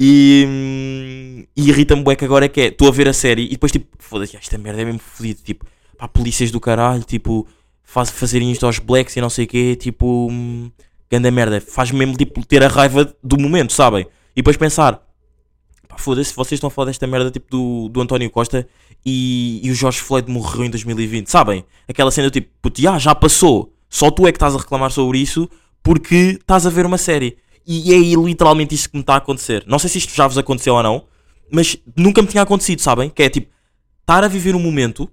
E, 0.02 1.46
e 1.54 1.68
irrita-me 1.68 2.02
bué 2.02 2.16
que 2.16 2.24
agora 2.24 2.46
é 2.46 2.48
que 2.48 2.58
é, 2.58 2.66
estou 2.68 2.88
a 2.88 2.90
ver 2.90 3.06
a 3.06 3.12
série 3.12 3.44
e 3.44 3.50
depois 3.50 3.70
tipo, 3.70 3.86
foda-se, 3.98 4.34
esta 4.34 4.56
merda 4.56 4.80
é 4.80 4.84
mesmo 4.86 4.98
fodido, 4.98 5.42
tipo, 5.42 5.66
pá, 5.98 6.08
polícias 6.08 6.50
do 6.50 6.58
caralho, 6.58 7.04
tipo, 7.04 7.46
faz, 7.84 8.08
fazerem 8.08 8.50
isto 8.50 8.64
aos 8.64 8.78
blacks 8.78 9.14
e 9.14 9.20
não 9.20 9.28
sei 9.28 9.44
o 9.44 9.48
quê, 9.48 9.76
tipo, 9.76 10.28
hum, 10.30 10.70
grande 11.10 11.30
merda, 11.30 11.60
faz 11.60 11.90
mesmo 11.90 12.16
tipo 12.16 12.42
ter 12.46 12.64
a 12.64 12.68
raiva 12.68 13.14
do 13.22 13.38
momento, 13.38 13.74
sabem? 13.74 14.06
E 14.34 14.36
depois 14.36 14.56
pensar, 14.56 15.06
pá, 15.86 15.98
foda-se, 15.98 16.34
vocês 16.34 16.56
estão 16.56 16.68
a 16.68 16.70
falar 16.70 16.86
desta 16.86 17.06
merda 17.06 17.30
tipo 17.30 17.50
do, 17.50 17.90
do 17.90 18.00
António 18.00 18.30
Costa 18.30 18.66
e, 19.04 19.60
e 19.62 19.70
o 19.70 19.74
Jorge 19.74 20.00
Floyd 20.00 20.30
morreu 20.30 20.64
em 20.64 20.70
2020, 20.70 21.26
sabem? 21.26 21.62
Aquela 21.86 22.10
cena 22.10 22.30
tipo, 22.30 22.48
puto, 22.62 22.80
já, 22.80 22.98
já 22.98 23.14
passou, 23.14 23.74
só 23.90 24.10
tu 24.10 24.26
é 24.26 24.32
que 24.32 24.36
estás 24.36 24.54
a 24.54 24.58
reclamar 24.58 24.90
sobre 24.90 25.18
isso 25.18 25.46
porque 25.82 26.38
estás 26.40 26.66
a 26.66 26.70
ver 26.70 26.86
uma 26.86 26.96
série. 26.96 27.36
E 27.72 27.94
é 27.94 27.98
literalmente 27.98 28.74
isto 28.74 28.90
que 28.90 28.96
me 28.96 29.00
está 29.00 29.14
a 29.14 29.18
acontecer. 29.18 29.62
Não 29.64 29.78
sei 29.78 29.88
se 29.88 29.98
isto 29.98 30.12
já 30.12 30.26
vos 30.26 30.36
aconteceu 30.36 30.74
ou 30.74 30.82
não, 30.82 31.04
mas 31.52 31.76
nunca 31.96 32.20
me 32.20 32.26
tinha 32.26 32.42
acontecido, 32.42 32.80
sabem? 32.80 33.08
Que 33.08 33.22
é 33.22 33.30
tipo, 33.30 33.48
estar 34.00 34.24
a 34.24 34.26
viver 34.26 34.56
um 34.56 34.58
momento, 34.58 35.08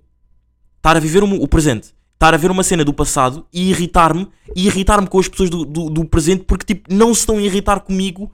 estar 0.77 0.97
a 0.97 0.99
viver 0.99 1.23
um, 1.23 1.35
o 1.35 1.47
presente, 1.47 1.93
estar 2.15 2.33
a 2.33 2.37
ver 2.37 2.49
uma 2.49 2.63
cena 2.63 2.83
do 2.83 2.91
passado 2.91 3.45
e 3.53 3.69
irritar-me, 3.69 4.27
e 4.55 4.65
irritar-me 4.65 5.05
com 5.05 5.19
as 5.19 5.27
pessoas 5.27 5.51
do, 5.51 5.63
do, 5.63 5.87
do, 5.87 6.05
presente 6.05 6.45
porque 6.45 6.73
tipo, 6.73 6.91
não 6.91 7.13
se 7.13 7.19
estão 7.19 7.37
a 7.37 7.41
irritar 7.43 7.81
comigo 7.81 8.33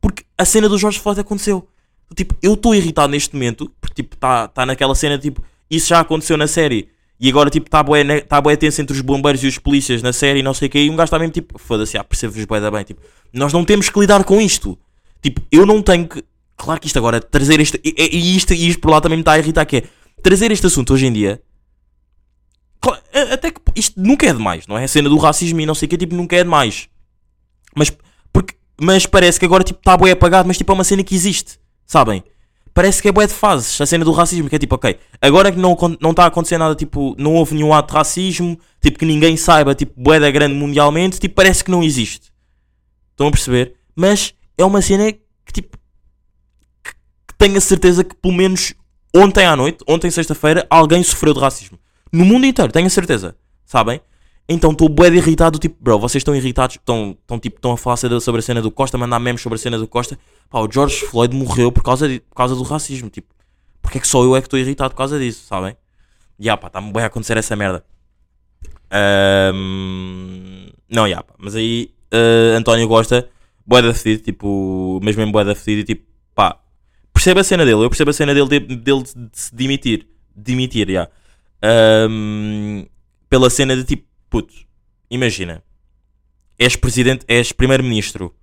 porque 0.00 0.24
a 0.36 0.44
cena 0.44 0.68
do 0.68 0.76
Jorge 0.76 0.98
Floyd 0.98 1.20
aconteceu. 1.20 1.68
Tipo, 2.16 2.34
eu 2.42 2.54
estou 2.54 2.74
irritado 2.74 3.12
neste 3.12 3.32
momento 3.34 3.70
porque 3.80 4.02
tipo, 4.02 4.16
está 4.16 4.48
tá 4.48 4.66
naquela 4.66 4.96
cena 4.96 5.16
tipo, 5.16 5.44
isso 5.70 5.86
já 5.86 6.00
aconteceu 6.00 6.36
na 6.36 6.48
série 6.48 6.88
e 7.20 7.28
agora, 7.28 7.50
tipo, 7.50 7.66
está 7.66 7.82
bué, 7.82 8.02
né, 8.02 8.20
tá 8.20 8.40
bué 8.40 8.56
tenso 8.56 8.80
entre 8.80 8.96
os 8.96 9.02
bombeiros 9.02 9.44
e 9.44 9.46
os 9.46 9.58
polícias 9.58 10.00
na 10.02 10.12
série 10.12 10.40
e 10.40 10.42
não 10.42 10.54
sei 10.54 10.68
o 10.68 10.70
que. 10.70 10.78
E 10.78 10.88
um 10.88 10.96
gajo 10.96 11.04
está 11.04 11.18
mesmo, 11.18 11.32
tipo, 11.32 11.58
foda-se, 11.58 11.98
ah, 11.98 12.02
percebo-vos 12.02 12.44
bué 12.46 12.60
da 12.60 12.70
bem. 12.70 12.82
Tipo, 12.82 13.02
nós 13.32 13.52
não 13.52 13.64
temos 13.64 13.90
que 13.90 14.00
lidar 14.00 14.24
com 14.24 14.40
isto. 14.40 14.78
Tipo, 15.22 15.42
eu 15.52 15.66
não 15.66 15.82
tenho 15.82 16.08
que... 16.08 16.24
Claro 16.56 16.80
que 16.80 16.86
isto 16.86 16.98
agora, 16.98 17.20
trazer 17.20 17.60
este... 17.60 17.78
E, 17.84 17.94
e 18.16 18.36
isto, 18.36 18.54
e 18.54 18.68
isto 18.68 18.80
por 18.80 18.90
lá 18.90 19.00
também 19.00 19.18
me 19.18 19.22
está 19.22 19.32
a 19.32 19.38
irritar, 19.38 19.66
que 19.66 19.76
é... 19.76 19.82
Trazer 20.22 20.50
este 20.50 20.66
assunto 20.66 20.94
hoje 20.94 21.06
em 21.06 21.12
dia... 21.12 21.42
Até 23.32 23.50
que 23.50 23.60
isto 23.76 24.00
nunca 24.00 24.26
é 24.26 24.32
demais, 24.32 24.66
não 24.66 24.78
é? 24.78 24.84
A 24.84 24.88
cena 24.88 25.08
do 25.08 25.18
racismo 25.18 25.60
e 25.60 25.66
não 25.66 25.74
sei 25.74 25.86
o 25.86 25.88
que, 25.90 25.98
tipo, 25.98 26.14
nunca 26.14 26.36
é 26.36 26.42
demais. 26.42 26.88
Mas, 27.76 27.92
porque, 28.32 28.54
mas 28.80 29.04
parece 29.04 29.38
que 29.38 29.44
agora, 29.44 29.62
tipo, 29.62 29.80
está 29.80 29.96
bué 29.96 30.12
apagado, 30.12 30.46
mas, 30.46 30.56
tipo, 30.56 30.72
é 30.72 30.74
uma 30.74 30.84
cena 30.84 31.04
que 31.04 31.14
existe. 31.14 31.58
Sabem? 31.84 32.24
Parece 32.72 33.02
que 33.02 33.08
é 33.08 33.12
bué 33.12 33.26
de 33.26 33.32
fases, 33.32 33.80
a 33.80 33.86
cena 33.86 34.04
do 34.04 34.12
racismo, 34.12 34.48
que 34.48 34.56
é 34.56 34.58
tipo, 34.58 34.74
ok, 34.74 34.98
agora 35.20 35.50
que 35.50 35.58
não 35.58 35.72
está 35.72 35.88
não 36.00 36.14
tá 36.14 36.24
a 36.24 36.26
acontecer 36.26 36.58
nada, 36.58 36.74
tipo, 36.74 37.14
não 37.18 37.34
houve 37.34 37.54
nenhum 37.54 37.72
ato 37.72 37.92
de 37.92 37.98
racismo, 37.98 38.58
tipo, 38.80 38.98
que 38.98 39.04
ninguém 39.04 39.36
saiba, 39.36 39.74
tipo, 39.74 39.92
bué 40.00 40.18
da 40.20 40.30
grande 40.30 40.54
mundialmente, 40.54 41.18
tipo, 41.18 41.34
parece 41.34 41.64
que 41.64 41.70
não 41.70 41.82
existe. 41.82 42.32
Estão 43.10 43.28
a 43.28 43.30
perceber? 43.30 43.74
Mas 43.94 44.34
é 44.56 44.64
uma 44.64 44.80
cena 44.80 45.12
que, 45.12 45.52
tipo, 45.52 45.76
que, 46.82 46.92
que 46.92 47.34
tenho 47.36 47.56
a 47.56 47.60
certeza 47.60 48.04
que 48.04 48.14
pelo 48.14 48.34
menos 48.34 48.74
ontem 49.14 49.44
à 49.44 49.56
noite, 49.56 49.84
ontem 49.86 50.10
sexta-feira, 50.10 50.66
alguém 50.70 51.02
sofreu 51.02 51.34
de 51.34 51.40
racismo. 51.40 51.78
No 52.12 52.24
mundo 52.24 52.46
inteiro, 52.46 52.72
tenho 52.72 52.86
a 52.86 52.90
certeza. 52.90 53.36
Sabem? 53.64 54.00
Então 54.48 54.72
estou 54.72 54.88
bué 54.88 55.08
irritado, 55.08 55.58
tipo, 55.58 55.76
bro, 55.80 55.98
vocês 55.98 56.20
estão 56.20 56.34
irritados, 56.34 56.76
estão, 56.76 57.16
tipo, 57.40 57.56
estão 57.56 57.72
a 57.72 57.76
falar 57.76 57.96
sobre 57.96 58.40
a 58.40 58.42
cena 58.42 58.60
do 58.60 58.70
Costa, 58.70 58.98
mandar 58.98 59.20
memes 59.20 59.40
sobre 59.40 59.56
a 59.56 59.58
cena 59.58 59.78
do 59.78 59.86
Costa. 59.86 60.18
Pá, 60.48 60.58
o 60.58 60.68
George 60.70 61.06
Floyd 61.06 61.36
morreu 61.36 61.70
por 61.70 61.84
causa, 61.84 62.08
de, 62.08 62.18
por 62.20 62.34
causa 62.34 62.56
do 62.56 62.62
racismo, 62.64 63.08
tipo, 63.08 63.32
porque 63.80 63.98
é 63.98 64.00
que 64.00 64.08
só 64.08 64.24
eu 64.24 64.34
é 64.34 64.40
que 64.40 64.48
estou 64.48 64.58
irritado 64.58 64.90
por 64.90 64.96
causa 64.96 65.18
disso, 65.18 65.46
sabem? 65.46 65.76
E 66.38 66.44
yeah, 66.44 66.60
pá, 66.60 66.66
está-me 66.66 66.92
bem 66.92 67.02
a 67.02 67.06
acontecer 67.06 67.36
essa 67.36 67.54
merda. 67.54 67.84
Um, 69.54 70.68
não, 70.88 71.06
yeah, 71.06 71.22
pá, 71.22 71.34
mas 71.38 71.54
aí 71.54 71.94
uh, 72.12 72.56
António 72.56 72.88
Costa, 72.88 73.28
bué 73.64 73.82
da 73.82 73.94
fedido, 73.94 74.24
tipo, 74.24 74.98
mesmo 75.00 75.22
em 75.22 75.30
bué 75.30 75.44
da 75.44 75.54
fedido, 75.54 75.86
tipo, 75.86 76.04
pá, 76.34 76.58
percebo 77.12 77.38
a 77.38 77.44
cena 77.44 77.64
dele, 77.64 77.84
eu 77.84 77.88
percebo 77.88 78.10
a 78.10 78.14
cena 78.14 78.34
dele 78.34 78.48
de, 78.48 78.76
dele 78.76 79.04
de 79.04 79.30
se 79.32 79.54
demitir, 79.54 80.08
demitir, 80.34 80.88
já. 80.88 80.92
Yeah. 80.92 81.12
Ahm, 81.62 82.86
pela 83.28 83.48
cena 83.48 83.76
de 83.76 83.84
tipo, 83.84 84.09
puto, 84.30 84.54
imagina, 85.10 85.62
és 86.58 86.76
presidente, 86.76 87.24
és 87.28 87.52
primeiro-ministro 87.52 88.34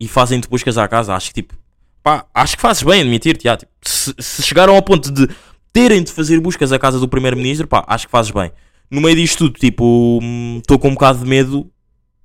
e 0.00 0.08
fazem-te 0.08 0.48
buscas 0.48 0.78
à 0.78 0.88
casa, 0.88 1.14
acho 1.14 1.28
que 1.28 1.42
tipo, 1.42 1.58
pá, 2.02 2.26
acho 2.32 2.56
que 2.56 2.62
fazes 2.62 2.82
bem 2.82 3.00
em 3.00 3.02
admitir-te, 3.02 3.44
tipo, 3.44 3.72
se, 3.82 4.14
se 4.18 4.42
chegaram 4.42 4.74
ao 4.74 4.82
ponto 4.82 5.10
de 5.10 5.28
terem 5.72 6.02
de 6.02 6.12
fazer 6.12 6.40
buscas 6.40 6.72
à 6.72 6.78
casa 6.78 6.98
do 6.98 7.08
primeiro-ministro, 7.08 7.66
pá, 7.66 7.84
acho 7.86 8.06
que 8.06 8.10
fazes 8.10 8.30
bem. 8.30 8.50
No 8.90 9.00
meio 9.00 9.16
disto 9.16 9.46
tudo, 9.46 9.58
tipo, 9.58 10.18
estou 10.58 10.78
com 10.78 10.88
um 10.88 10.94
bocado 10.94 11.20
de 11.20 11.24
medo 11.24 11.70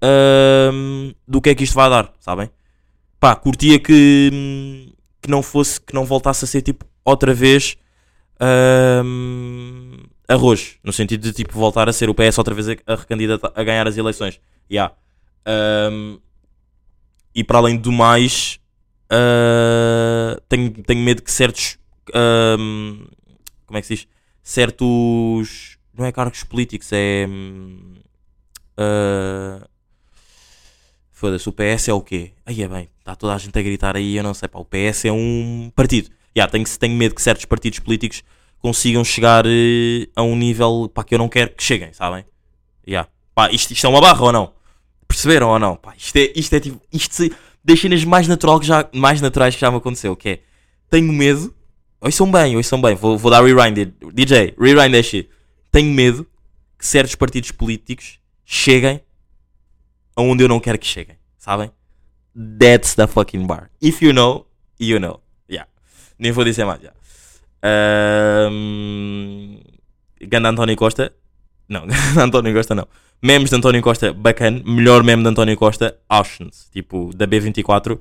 ahm, 0.02 1.12
do 1.28 1.42
que 1.42 1.50
é 1.50 1.56
que 1.56 1.64
isto 1.64 1.76
vai 1.76 1.90
dar, 1.90 2.12
sabem? 2.20 2.50
Pá, 3.20 3.36
curtia 3.36 3.80
que, 3.80 4.30
hum, 4.34 4.92
que 5.22 5.30
não 5.30 5.44
fosse, 5.44 5.80
que 5.80 5.94
não 5.94 6.06
voltasse 6.06 6.46
a 6.46 6.48
ser 6.48 6.62
tipo 6.62 6.86
outra 7.04 7.34
vez 7.34 7.78
ahm, 8.40 9.85
arroz, 10.28 10.78
no 10.84 10.92
sentido 10.92 11.22
de 11.22 11.34
tipo 11.34 11.54
voltar 11.54 11.88
a 11.90 11.94
ser 11.94 12.10
o 12.10 12.14
PS 12.14 12.38
outra 12.38 12.54
vez 12.54 12.68
a, 12.70 12.74
a 12.88 13.62
a 13.62 13.64
ganhar 13.64 13.88
as 13.88 13.98
eleições. 13.98 14.40
Yeah. 14.72 14.94
Ahm, 15.46 16.18
e 17.34 17.44
para 17.44 17.60
além 17.60 17.78
do 17.78 17.92
mais, 17.92 18.60
ah, 19.10 20.40
tenho, 20.50 20.72
tenho 20.72 21.02
medo 21.02 21.22
que 21.22 21.32
certos 21.32 21.78
ahm, 22.14 23.06
como 23.66 23.78
é 23.78 23.82
que 23.82 23.88
se 23.88 23.96
diz? 23.96 24.08
Certos 24.44 25.78
não 25.98 26.06
é 26.06 26.12
cargos 26.12 26.44
políticos, 26.44 26.90
é 26.92 27.28
ah, 28.78 29.68
Foda-se, 31.12 31.48
o 31.48 31.54
PS 31.54 31.88
é 31.88 31.94
o 31.94 32.02
quê? 32.02 32.34
Aí 32.46 32.62
é 32.62 32.68
bem, 32.68 32.90
está 33.00 33.16
toda 33.16 33.34
a 33.34 33.38
gente 33.38 33.58
a 33.58 33.62
gritar 33.62 33.96
aí, 33.96 34.18
eu 34.18 34.24
não 34.24 34.34
sei, 34.34 34.50
pá, 34.50 34.60
o 34.60 34.66
PS 34.66 35.06
é 35.06 35.12
um 35.14 35.72
partido. 35.74 36.10
Yeah, 36.36 36.52
tenho, 36.52 36.66
tenho 36.78 36.94
medo 36.94 37.16
que 37.16 37.22
certos 37.22 37.46
partidos 37.46 37.80
políticos 37.80 38.22
consigam 38.60 39.04
chegar 39.04 39.46
eh, 39.46 40.08
a 40.16 40.24
um 40.24 40.36
nível 40.36 40.90
pá, 40.94 41.04
que 41.04 41.14
eu 41.14 41.20
não 41.20 41.30
quero 41.30 41.52
que 41.52 41.64
cheguem, 41.64 41.94
sabem? 41.94 42.26
Yeah. 42.88 43.10
Pá, 43.34 43.50
isto, 43.52 43.72
isto 43.72 43.86
é 43.86 43.90
uma 43.90 44.02
barra 44.02 44.24
ou 44.24 44.32
não? 44.32 44.54
Perceberam 45.08 45.50
ou 45.50 45.60
não? 45.60 45.76
Pá, 45.76 45.94
isto 45.98 46.16
é, 46.18 46.32
isto 46.36 46.54
é 46.56 46.60
tipo, 46.60 46.82
isto 46.92 47.14
se- 47.16 47.34
das 47.64 47.80
cenas 47.80 48.04
mais, 48.04 48.28
natural 48.28 48.60
que 48.60 48.66
já, 48.66 48.88
mais 48.94 49.22
naturais 49.22 49.56
que 49.56 49.62
já 49.62 49.70
me 49.72 49.78
aconteceu, 49.78 50.16
que 50.16 50.30
é, 50.30 50.40
tenho 50.90 51.12
medo, 51.12 51.54
ouçam 52.02 52.32
bem, 52.32 52.56
ouçam 52.56 52.82
bem, 52.82 52.96
vou, 52.96 53.18
vou 53.18 53.30
dar 53.32 53.44
rewind, 53.44 53.94
DJ, 54.14 54.56
rewind 54.60 54.92
that 54.94 55.04
shit. 55.04 55.30
Tenho 55.72 55.92
medo 55.94 56.26
que 56.78 56.86
certos 56.86 57.16
partidos 57.16 57.52
políticos 57.52 58.20
cheguem 58.46 59.02
aonde 60.16 60.44
eu 60.44 60.48
não 60.48 60.60
quero 60.60 60.78
que 60.80 60.88
cheguem, 60.88 61.18
sabem? 61.38 61.72
That's 62.60 62.96
the 62.96 63.08
fucking 63.08 63.46
bar. 63.48 63.70
If 63.82 64.02
you 64.02 64.14
know, 64.14 64.46
you 64.80 65.00
know. 65.00 65.22
Yeah. 65.50 65.70
Nem 66.20 66.32
vou 66.32 66.44
dizer 66.44 66.66
mais, 66.66 66.82
já. 66.82 66.92
Um, 67.66 69.60
Ganda 70.22 70.50
António 70.50 70.76
Costa. 70.76 71.14
Não, 71.68 71.86
António 72.22 72.54
Costa 72.54 72.76
não. 72.76 72.88
Memes 73.22 73.50
de 73.50 73.56
António 73.56 73.82
Costa, 73.82 74.14
bacana. 74.14 74.62
Melhor 74.66 75.04
meme 75.04 75.24
de 75.24 75.30
António 75.30 75.56
Costa, 75.58 75.98
Auschwitz. 76.08 76.70
Tipo, 76.72 77.12
da 77.16 77.26
B24. 77.28 78.00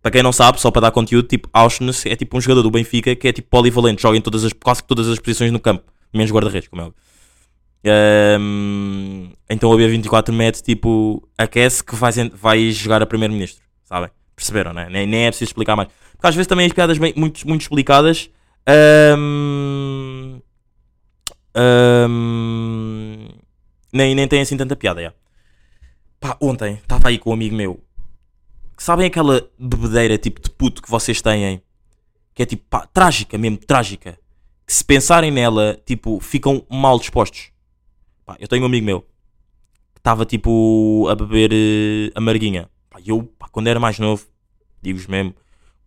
Para 0.00 0.10
quem 0.10 0.22
não 0.22 0.32
sabe, 0.32 0.60
só 0.60 0.70
para 0.70 0.82
dar 0.82 0.90
conteúdo, 0.90 1.28
tipo, 1.28 1.48
Auschwitz 1.52 2.06
é 2.06 2.16
tipo 2.16 2.36
um 2.36 2.40
jogador 2.40 2.62
do 2.62 2.70
Benfica 2.70 3.14
que 3.14 3.28
é 3.28 3.32
tipo 3.32 3.48
polivalente, 3.48 4.02
joga 4.02 4.16
em 4.16 4.20
todas 4.20 4.44
as, 4.44 4.52
quase 4.52 4.82
todas 4.84 5.08
as 5.08 5.18
posições 5.18 5.52
no 5.52 5.60
campo, 5.60 5.84
menos 6.12 6.30
guarda-redes, 6.32 6.68
como 6.68 6.82
é 6.82 6.84
óbvio. 6.86 7.00
Ahm, 7.84 9.30
então 9.48 9.72
a 9.72 9.76
B24 9.76 10.32
mete 10.32 10.60
tipo, 10.62 11.28
aquece 11.38 11.84
que 11.84 11.94
vais, 11.94 12.18
en- 12.18 12.30
vais 12.34 12.74
jogar 12.76 13.00
a 13.02 13.06
primeiro-ministro, 13.06 13.62
sabem? 13.84 14.10
Perceberam, 14.34 14.72
né? 14.72 14.88
nem, 14.90 15.06
nem 15.06 15.26
é 15.26 15.28
preciso 15.30 15.50
explicar 15.50 15.76
mais. 15.76 15.88
Porque 16.16 16.26
às 16.26 16.34
vezes 16.34 16.48
também 16.48 16.66
as 16.66 16.72
piadas 16.72 16.98
bem, 16.98 17.12
muito, 17.16 17.46
muito 17.46 17.60
explicadas. 17.62 18.28
Ahm, 18.66 20.40
ahm, 21.54 23.28
nem, 23.92 24.14
nem 24.14 24.28
tem 24.28 24.40
assim 24.40 24.56
tanta 24.56 24.76
piada. 24.76 25.14
Pá, 26.20 26.36
ontem 26.40 26.74
estava 26.74 27.08
aí 27.08 27.18
com 27.18 27.30
um 27.30 27.34
amigo 27.34 27.54
meu. 27.54 27.80
Sabem 28.78 29.06
aquela 29.06 29.48
bebedeira 29.58 30.16
tipo 30.18 30.40
de 30.40 30.50
puto 30.50 30.82
que 30.82 30.90
vocês 30.90 31.20
têm? 31.20 31.62
Que 32.34 32.42
é 32.42 32.46
tipo, 32.46 32.64
pá, 32.68 32.86
trágica 32.86 33.36
mesmo, 33.36 33.58
trágica. 33.58 34.18
Que 34.66 34.72
se 34.72 34.84
pensarem 34.84 35.30
nela, 35.30 35.78
tipo, 35.84 36.20
ficam 36.20 36.64
mal 36.70 36.98
dispostos. 36.98 37.50
Pá, 38.24 38.36
eu 38.38 38.48
tenho 38.48 38.62
um 38.62 38.66
amigo 38.66 38.86
meu 38.86 39.00
que 39.94 40.00
estava 40.00 40.24
tipo 40.24 41.06
a 41.08 41.14
beber 41.14 41.50
eh, 41.52 42.12
amarguinha. 42.14 42.68
Pá, 42.88 42.98
eu, 43.04 43.24
pá, 43.38 43.48
quando 43.50 43.66
era 43.66 43.80
mais 43.80 43.98
novo, 43.98 44.26
digo-vos 44.80 45.06
mesmo, 45.06 45.34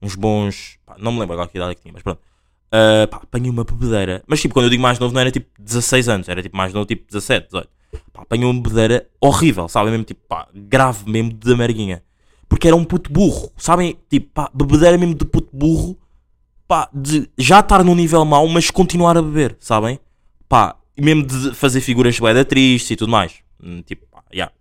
uns 0.02 0.16
bons. 0.16 0.78
pá, 0.86 0.96
não 1.00 1.12
me 1.12 1.20
lembro 1.20 1.34
agora 1.34 1.48
que 1.50 1.58
idade 1.58 1.72
é 1.72 1.76
que 1.76 1.82
tinha, 1.82 1.94
mas 1.94 2.04
pronto. 2.04 2.22
Ah, 2.78 3.08
pá, 3.08 3.18
apanhei 3.24 3.50
uma 3.50 3.64
bebedeira. 3.64 4.22
Mas 4.28 4.42
tipo, 4.42 4.54
quando 4.54 4.66
eu 4.66 4.70
digo 4.70 4.84
mais 4.84 5.00
novo, 5.00 5.14
não 5.14 5.22
era 5.22 5.32
tipo 5.32 5.48
16 5.58 6.10
anos, 6.10 6.28
era 6.28 6.44
tipo 6.44 6.58
mais 6.58 6.74
novo, 6.74 6.86
tipo 6.86 7.06
17, 7.08 7.46
18. 7.46 7.70
Pá, 8.12 8.24
apanhei 8.24 8.46
uma 8.46 8.62
bebedeira 8.62 9.08
horrível, 9.22 9.70
sabem? 9.70 9.92
Mesmo 9.92 10.04
tipo, 10.04 10.22
pá, 10.28 10.46
grave 10.54 11.10
mesmo 11.10 11.32
de 11.32 11.54
amarguinha. 11.54 12.04
Porque 12.50 12.68
era 12.68 12.76
um 12.76 12.84
puto 12.84 13.10
burro, 13.10 13.50
sabem? 13.56 13.98
Tipo, 14.10 14.30
pá, 14.34 14.52
bebedeira 14.54 14.98
mesmo 14.98 15.16
de 15.16 15.24
puto 15.24 15.56
burro, 15.56 15.98
pá, 16.68 16.90
de 16.94 17.30
já 17.38 17.62
estar 17.62 17.82
num 17.82 17.96
nível 17.96 18.26
mau, 18.26 18.46
mas 18.50 18.70
continuar 18.70 19.18
a 19.18 19.22
beber, 19.22 19.56
sabem? 19.58 19.98
Pá, 20.50 20.76
mesmo 21.00 21.26
de 21.26 21.54
fazer 21.56 21.80
figuras 21.80 22.20
da 22.20 22.44
tristes 22.44 22.92
e 22.92 22.96
tudo 22.98 23.10
mais. 23.10 23.36
Hum, 23.64 23.82
Tipo, 23.84 24.06
pá, 24.08 24.22
yeah. 24.34 24.52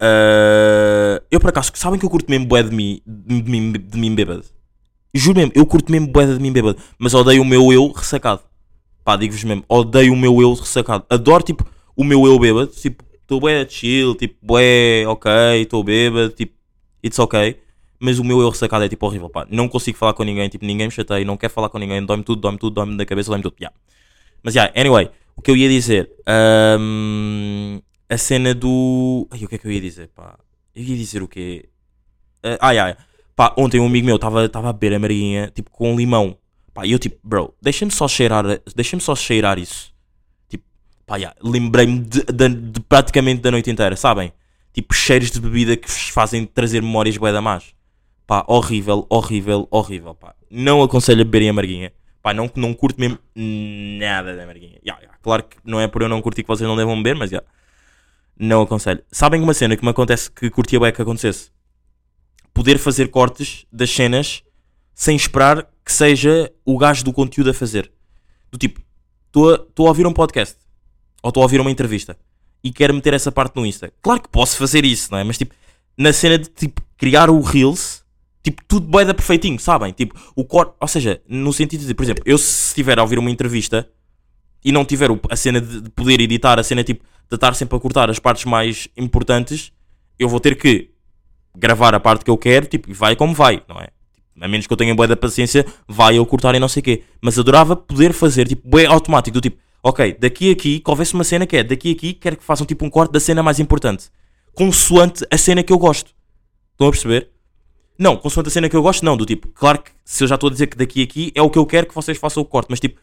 Ah, 0.00 1.22
eu 1.30 1.38
por 1.40 1.50
acaso, 1.50 1.72
sabem 1.74 1.98
que 2.00 2.06
eu 2.06 2.10
curto 2.10 2.30
mesmo 2.30 2.46
bué 2.46 2.62
de 2.62 2.74
mim, 2.74 3.02
de 3.06 3.50
mim, 3.50 3.72
de 3.72 3.98
mim 3.98 4.14
bêbado? 4.14 4.44
Juro 5.18 5.38
mesmo, 5.38 5.52
eu 5.54 5.66
curto 5.66 5.90
mesmo 5.90 6.08
bué 6.08 6.26
de 6.26 6.38
mim 6.38 6.52
bêbado, 6.52 6.78
mas 6.98 7.12
odeio 7.14 7.42
o 7.42 7.44
meu 7.44 7.72
eu 7.72 7.90
ressacado. 7.90 8.42
Pá, 9.04 9.16
digo-vos 9.16 9.42
mesmo, 9.44 9.64
odeio 9.68 10.12
o 10.12 10.16
meu 10.16 10.40
eu 10.40 10.52
ressacado. 10.54 11.04
Adoro, 11.10 11.42
tipo, 11.42 11.66
o 11.96 12.04
meu 12.04 12.26
eu 12.26 12.38
bêbado, 12.38 12.68
tipo, 12.68 13.02
estou 13.14 13.40
bué 13.40 13.66
chill, 13.68 14.14
tipo, 14.14 14.36
bué, 14.40 15.04
ok, 15.06 15.30
estou 15.60 15.82
bêbado, 15.82 16.30
tipo, 16.30 16.54
it's 17.02 17.18
ok. 17.18 17.58
Mas 18.00 18.18
o 18.18 18.24
meu 18.24 18.40
eu 18.40 18.48
ressacado 18.48 18.84
é 18.84 18.88
tipo 18.88 19.04
horrível, 19.06 19.28
pá. 19.28 19.44
Não 19.50 19.68
consigo 19.68 19.98
falar 19.98 20.12
com 20.12 20.22
ninguém, 20.22 20.48
tipo, 20.48 20.64
ninguém 20.64 20.86
me 20.86 20.92
chateia, 20.92 21.24
não 21.24 21.36
quero 21.36 21.52
falar 21.52 21.68
com 21.68 21.78
ninguém, 21.78 22.04
dói-me 22.04 22.22
tudo, 22.22 22.40
dói-me 22.40 22.58
tudo, 22.58 22.74
dói-me 22.74 22.96
da 22.96 23.04
cabeça, 23.04 23.30
dói-me 23.30 23.42
tudo, 23.42 23.56
yeah. 23.60 23.76
Mas, 24.42 24.54
yeah, 24.54 24.72
anyway, 24.80 25.10
o 25.36 25.42
que 25.42 25.50
eu 25.50 25.56
ia 25.56 25.68
dizer, 25.68 26.08
ahm, 26.24 27.80
a 28.08 28.16
cena 28.16 28.54
do... 28.54 29.26
Ai, 29.32 29.44
o 29.44 29.48
que 29.48 29.56
é 29.56 29.58
que 29.58 29.66
eu 29.66 29.72
ia 29.72 29.80
dizer, 29.80 30.08
pá? 30.14 30.38
Eu 30.74 30.84
ia 30.84 30.96
dizer 30.96 31.22
o 31.22 31.28
quê? 31.28 31.68
Ah, 32.42 32.58
ah, 32.60 32.70
yeah, 32.70 32.90
yeah. 32.90 33.08
Pá, 33.38 33.54
ontem 33.56 33.78
um 33.78 33.86
amigo 33.86 34.04
meu 34.04 34.16
estava 34.16 34.68
a 34.68 34.72
beber 34.72 34.96
a 34.96 34.98
marinha, 34.98 35.48
tipo, 35.54 35.70
com 35.70 35.94
limão. 35.94 36.36
Pá, 36.74 36.84
e 36.84 36.90
eu 36.90 36.98
tipo, 36.98 37.20
bro, 37.22 37.54
deixa-me 37.62 37.92
só 37.92 38.08
cheirar, 38.08 38.44
deixa-me 38.74 39.00
só 39.00 39.14
cheirar 39.14 39.60
isso. 39.60 39.94
Tipo, 40.48 40.64
pá, 41.06 41.18
yeah, 41.18 41.36
lembrei-me 41.40 42.00
de, 42.00 42.24
de- 42.24 42.48
de 42.48 42.80
praticamente 42.80 43.40
da 43.40 43.52
noite 43.52 43.70
inteira, 43.70 43.94
sabem? 43.94 44.32
Tipo, 44.72 44.92
cheiros 44.92 45.30
de 45.30 45.38
bebida 45.40 45.76
que 45.76 45.86
vos 45.88 46.08
fazem 46.08 46.44
trazer 46.46 46.82
memórias 46.82 47.16
bué 47.16 47.30
da 47.32 47.40
más. 47.40 47.72
Pá, 48.26 48.44
horrível, 48.48 49.06
horrível, 49.08 49.68
horrível, 49.70 50.16
pá. 50.16 50.34
Não 50.50 50.82
aconselho 50.82 51.20
a 51.20 51.24
beberem 51.24 51.48
amarguinha. 51.50 51.92
Pá, 52.20 52.34
não, 52.34 52.50
não 52.56 52.74
curto 52.74 53.00
mesmo 53.00 53.20
nada 53.36 54.34
da 54.36 54.42
amarguinha. 54.42 54.80
Yeah, 54.84 55.00
yeah. 55.00 55.16
Claro 55.22 55.44
que 55.44 55.58
não 55.64 55.78
é 55.80 55.86
por 55.86 56.02
eu 56.02 56.08
não 56.08 56.20
curtir 56.20 56.42
que 56.42 56.48
vocês 56.48 56.68
não 56.68 56.76
devam 56.76 56.96
beber, 57.00 57.14
mas 57.14 57.30
já. 57.30 57.40
Não 58.36 58.62
aconselho. 58.62 59.04
Sabem 59.12 59.40
uma 59.40 59.54
cena 59.54 59.76
que 59.76 59.84
me 59.84 59.90
acontece 59.92 60.28
que 60.28 60.50
curtia 60.50 60.80
bem 60.80 60.92
que 60.92 61.00
acontecesse? 61.00 61.52
Poder 62.58 62.76
fazer 62.76 63.06
cortes 63.06 63.64
das 63.72 63.88
cenas 63.88 64.42
sem 64.92 65.14
esperar 65.14 65.68
que 65.84 65.92
seja 65.92 66.52
o 66.64 66.76
gajo 66.76 67.04
do 67.04 67.12
conteúdo 67.12 67.50
a 67.50 67.54
fazer. 67.54 67.88
Do 68.50 68.58
tipo, 68.58 68.80
estou 69.28 69.86
a 69.86 69.88
ouvir 69.90 70.04
um 70.08 70.12
podcast 70.12 70.56
ou 71.22 71.28
estou 71.28 71.40
a 71.40 71.44
ouvir 71.44 71.60
uma 71.60 71.70
entrevista 71.70 72.18
e 72.64 72.72
quero 72.72 72.92
meter 72.92 73.14
essa 73.14 73.30
parte 73.30 73.54
no 73.54 73.64
Insta. 73.64 73.92
Claro 74.02 74.20
que 74.20 74.28
posso 74.28 74.56
fazer 74.56 74.84
isso, 74.84 75.12
não 75.12 75.18
é? 75.18 75.22
Mas 75.22 75.38
tipo, 75.38 75.54
na 75.96 76.12
cena 76.12 76.36
de 76.36 76.48
tipo 76.48 76.82
criar 76.96 77.30
o 77.30 77.40
Reels, 77.42 78.04
tipo, 78.42 78.60
tudo 78.66 78.88
bem 78.88 79.06
da 79.06 79.14
perfeitinho, 79.14 79.60
sabem? 79.60 79.92
Tipo, 79.92 80.20
o 80.34 80.44
corte, 80.44 80.74
ou 80.80 80.88
seja, 80.88 81.22
no 81.28 81.52
sentido 81.52 81.86
de, 81.86 81.94
por 81.94 82.02
exemplo, 82.02 82.24
eu 82.26 82.36
se 82.36 82.70
estiver 82.70 82.98
a 82.98 83.02
ouvir 83.02 83.20
uma 83.20 83.30
entrevista 83.30 83.88
e 84.64 84.72
não 84.72 84.84
tiver 84.84 85.10
a 85.30 85.36
cena 85.36 85.60
de 85.60 85.82
de 85.82 85.90
poder 85.90 86.20
editar, 86.20 86.58
a 86.58 86.64
cena 86.64 86.82
tipo 86.82 87.04
de 87.30 87.36
estar 87.36 87.54
sempre 87.54 87.76
a 87.76 87.80
cortar 87.80 88.10
as 88.10 88.18
partes 88.18 88.46
mais 88.46 88.88
importantes, 88.96 89.70
eu 90.18 90.28
vou 90.28 90.40
ter 90.40 90.56
que 90.56 90.90
gravar 91.58 91.94
a 91.94 92.00
parte 92.00 92.24
que 92.24 92.30
eu 92.30 92.38
quero, 92.38 92.66
tipo, 92.66 92.92
vai 92.94 93.16
como 93.16 93.34
vai, 93.34 93.62
não 93.68 93.80
é? 93.80 93.88
A 94.40 94.46
menos 94.46 94.66
que 94.66 94.72
eu 94.72 94.76
tenha 94.76 94.94
boa 94.94 95.08
da 95.08 95.16
paciência, 95.16 95.66
vai 95.86 96.16
eu 96.16 96.24
cortar 96.24 96.54
e 96.54 96.60
não 96.60 96.68
sei 96.68 96.80
o 96.80 96.84
quê. 96.84 97.02
Mas 97.20 97.38
adorava 97.38 97.74
poder 97.74 98.12
fazer, 98.12 98.46
tipo, 98.46 98.68
bué 98.68 98.86
automático, 98.86 99.34
do 99.34 99.40
tipo, 99.40 99.58
ok, 99.82 100.16
daqui 100.18 100.50
a 100.50 100.52
aqui, 100.52 100.80
que 100.80 100.90
houvesse 100.90 101.14
uma 101.14 101.24
cena 101.24 101.46
que 101.46 101.56
é, 101.56 101.64
daqui 101.64 101.90
a 101.90 101.92
aqui, 101.92 102.14
quero 102.14 102.36
que 102.36 102.44
façam 102.44 102.64
tipo 102.64 102.84
um 102.84 102.90
corte 102.90 103.12
da 103.12 103.18
cena 103.18 103.42
mais 103.42 103.58
importante. 103.58 104.10
Consoante 104.54 105.26
a 105.30 105.36
cena 105.36 105.62
que 105.62 105.72
eu 105.72 105.78
gosto. 105.78 106.12
Estão 106.72 106.86
a 106.86 106.90
perceber? 106.90 107.30
Não, 107.98 108.16
consoante 108.16 108.48
a 108.48 108.52
cena 108.52 108.68
que 108.68 108.76
eu 108.76 108.82
gosto, 108.82 109.04
não, 109.04 109.16
do 109.16 109.26
tipo, 109.26 109.48
claro 109.48 109.82
que 109.82 109.90
se 110.04 110.22
eu 110.22 110.28
já 110.28 110.36
estou 110.36 110.48
a 110.48 110.52
dizer 110.52 110.68
que 110.68 110.76
daqui 110.76 111.00
a 111.00 111.04
aqui 111.04 111.32
é 111.34 111.42
o 111.42 111.50
que 111.50 111.58
eu 111.58 111.66
quero 111.66 111.86
que 111.86 111.94
vocês 111.94 112.16
façam 112.16 112.40
o 112.40 112.46
corte, 112.46 112.68
mas 112.70 112.78
tipo, 112.78 113.00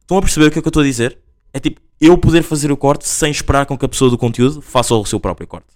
estão 0.00 0.16
a 0.16 0.22
perceber 0.22 0.46
o 0.46 0.50
que 0.50 0.58
é 0.58 0.62
que 0.62 0.68
eu 0.68 0.70
estou 0.70 0.82
a 0.82 0.86
dizer? 0.86 1.18
É 1.52 1.60
tipo, 1.60 1.80
eu 2.00 2.16
poder 2.16 2.42
fazer 2.42 2.72
o 2.72 2.76
corte 2.76 3.06
sem 3.06 3.30
esperar 3.30 3.66
com 3.66 3.76
que 3.76 3.84
a 3.84 3.88
pessoa 3.88 4.10
do 4.10 4.16
conteúdo 4.16 4.62
faça 4.62 4.94
o 4.94 5.04
seu 5.04 5.20
próprio 5.20 5.46
corte. 5.46 5.66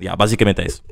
Yeah, 0.00 0.16
basicamente 0.16 0.60
é 0.60 0.66
isso. 0.66 0.82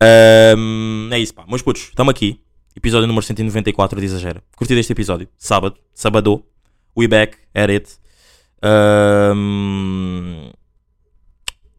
Ahm, 0.00 1.10
é 1.12 1.18
isso, 1.18 1.34
pá. 1.34 1.44
Meus 1.46 1.62
putos, 1.62 1.82
estamos 1.82 2.10
aqui. 2.10 2.40
Episódio 2.76 3.06
número 3.06 3.24
194 3.24 4.00
de 4.00 4.06
Exagera. 4.06 4.42
Curti 4.56 4.74
deste 4.74 4.92
episódio. 4.92 5.28
Sábado. 5.38 5.76
Sábado. 5.94 6.44
We 6.96 7.08
back 7.08 7.38
at 7.54 7.70
it. 7.70 7.90
Ahm, 8.62 10.50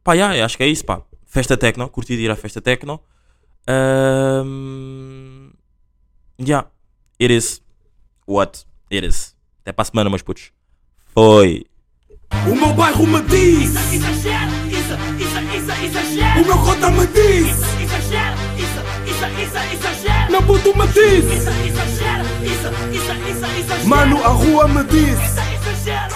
Pá, 0.04 0.14
yeah, 0.14 0.46
acho 0.46 0.56
que 0.56 0.64
é 0.64 0.68
isso, 0.68 0.86
pá. 0.86 1.02
Festa 1.26 1.58
Tecno. 1.58 1.90
Curti 1.90 2.16
de 2.16 2.24
ir 2.24 2.32
à 2.32 2.36
Festa 2.36 2.62
Tecno. 2.62 3.02
Um... 3.68 5.52
Yeah. 6.40 6.70
It 7.20 7.34
is 7.34 7.62
what 8.28 8.66
it 8.92 9.06
is. 9.06 9.36
Até 9.62 9.74
para 9.74 9.82
a 9.82 9.86
semana, 9.86 10.10
meus 10.10 10.22
putos. 10.22 10.52
Foi. 11.14 11.66
O 12.52 12.56
meu 12.56 12.74
bairro 12.74 13.08
me 13.08 13.22
diz, 13.24 13.72
isa, 13.72 13.96
exagera. 13.96 14.52
o 16.40 16.46
meu 16.46 16.58
cota 16.60 16.92
me 16.92 17.08
diz, 17.08 17.48
Exagera, 17.50 17.85
isso, 19.16 19.26
isso, 19.26 19.44
isso, 19.44 19.58
é 19.58 19.74
exagera. 19.74 20.30
Na 20.30 20.42
puta 20.42 20.70
me 20.74 20.88
diz. 20.88 21.26
Isso, 21.26 21.50
é 21.50 21.68
exagera. 21.68 22.24
Isso, 22.44 22.68
isso, 22.92 23.14
isso, 23.30 23.46
exagera. 23.46 23.82
É 23.82 23.86
Mano, 23.86 24.24
a 24.24 24.28
rua 24.28 24.68
me 24.68 24.84
diz. 24.84 25.20
Isso, 25.20 25.40
exagera. 25.56 26.15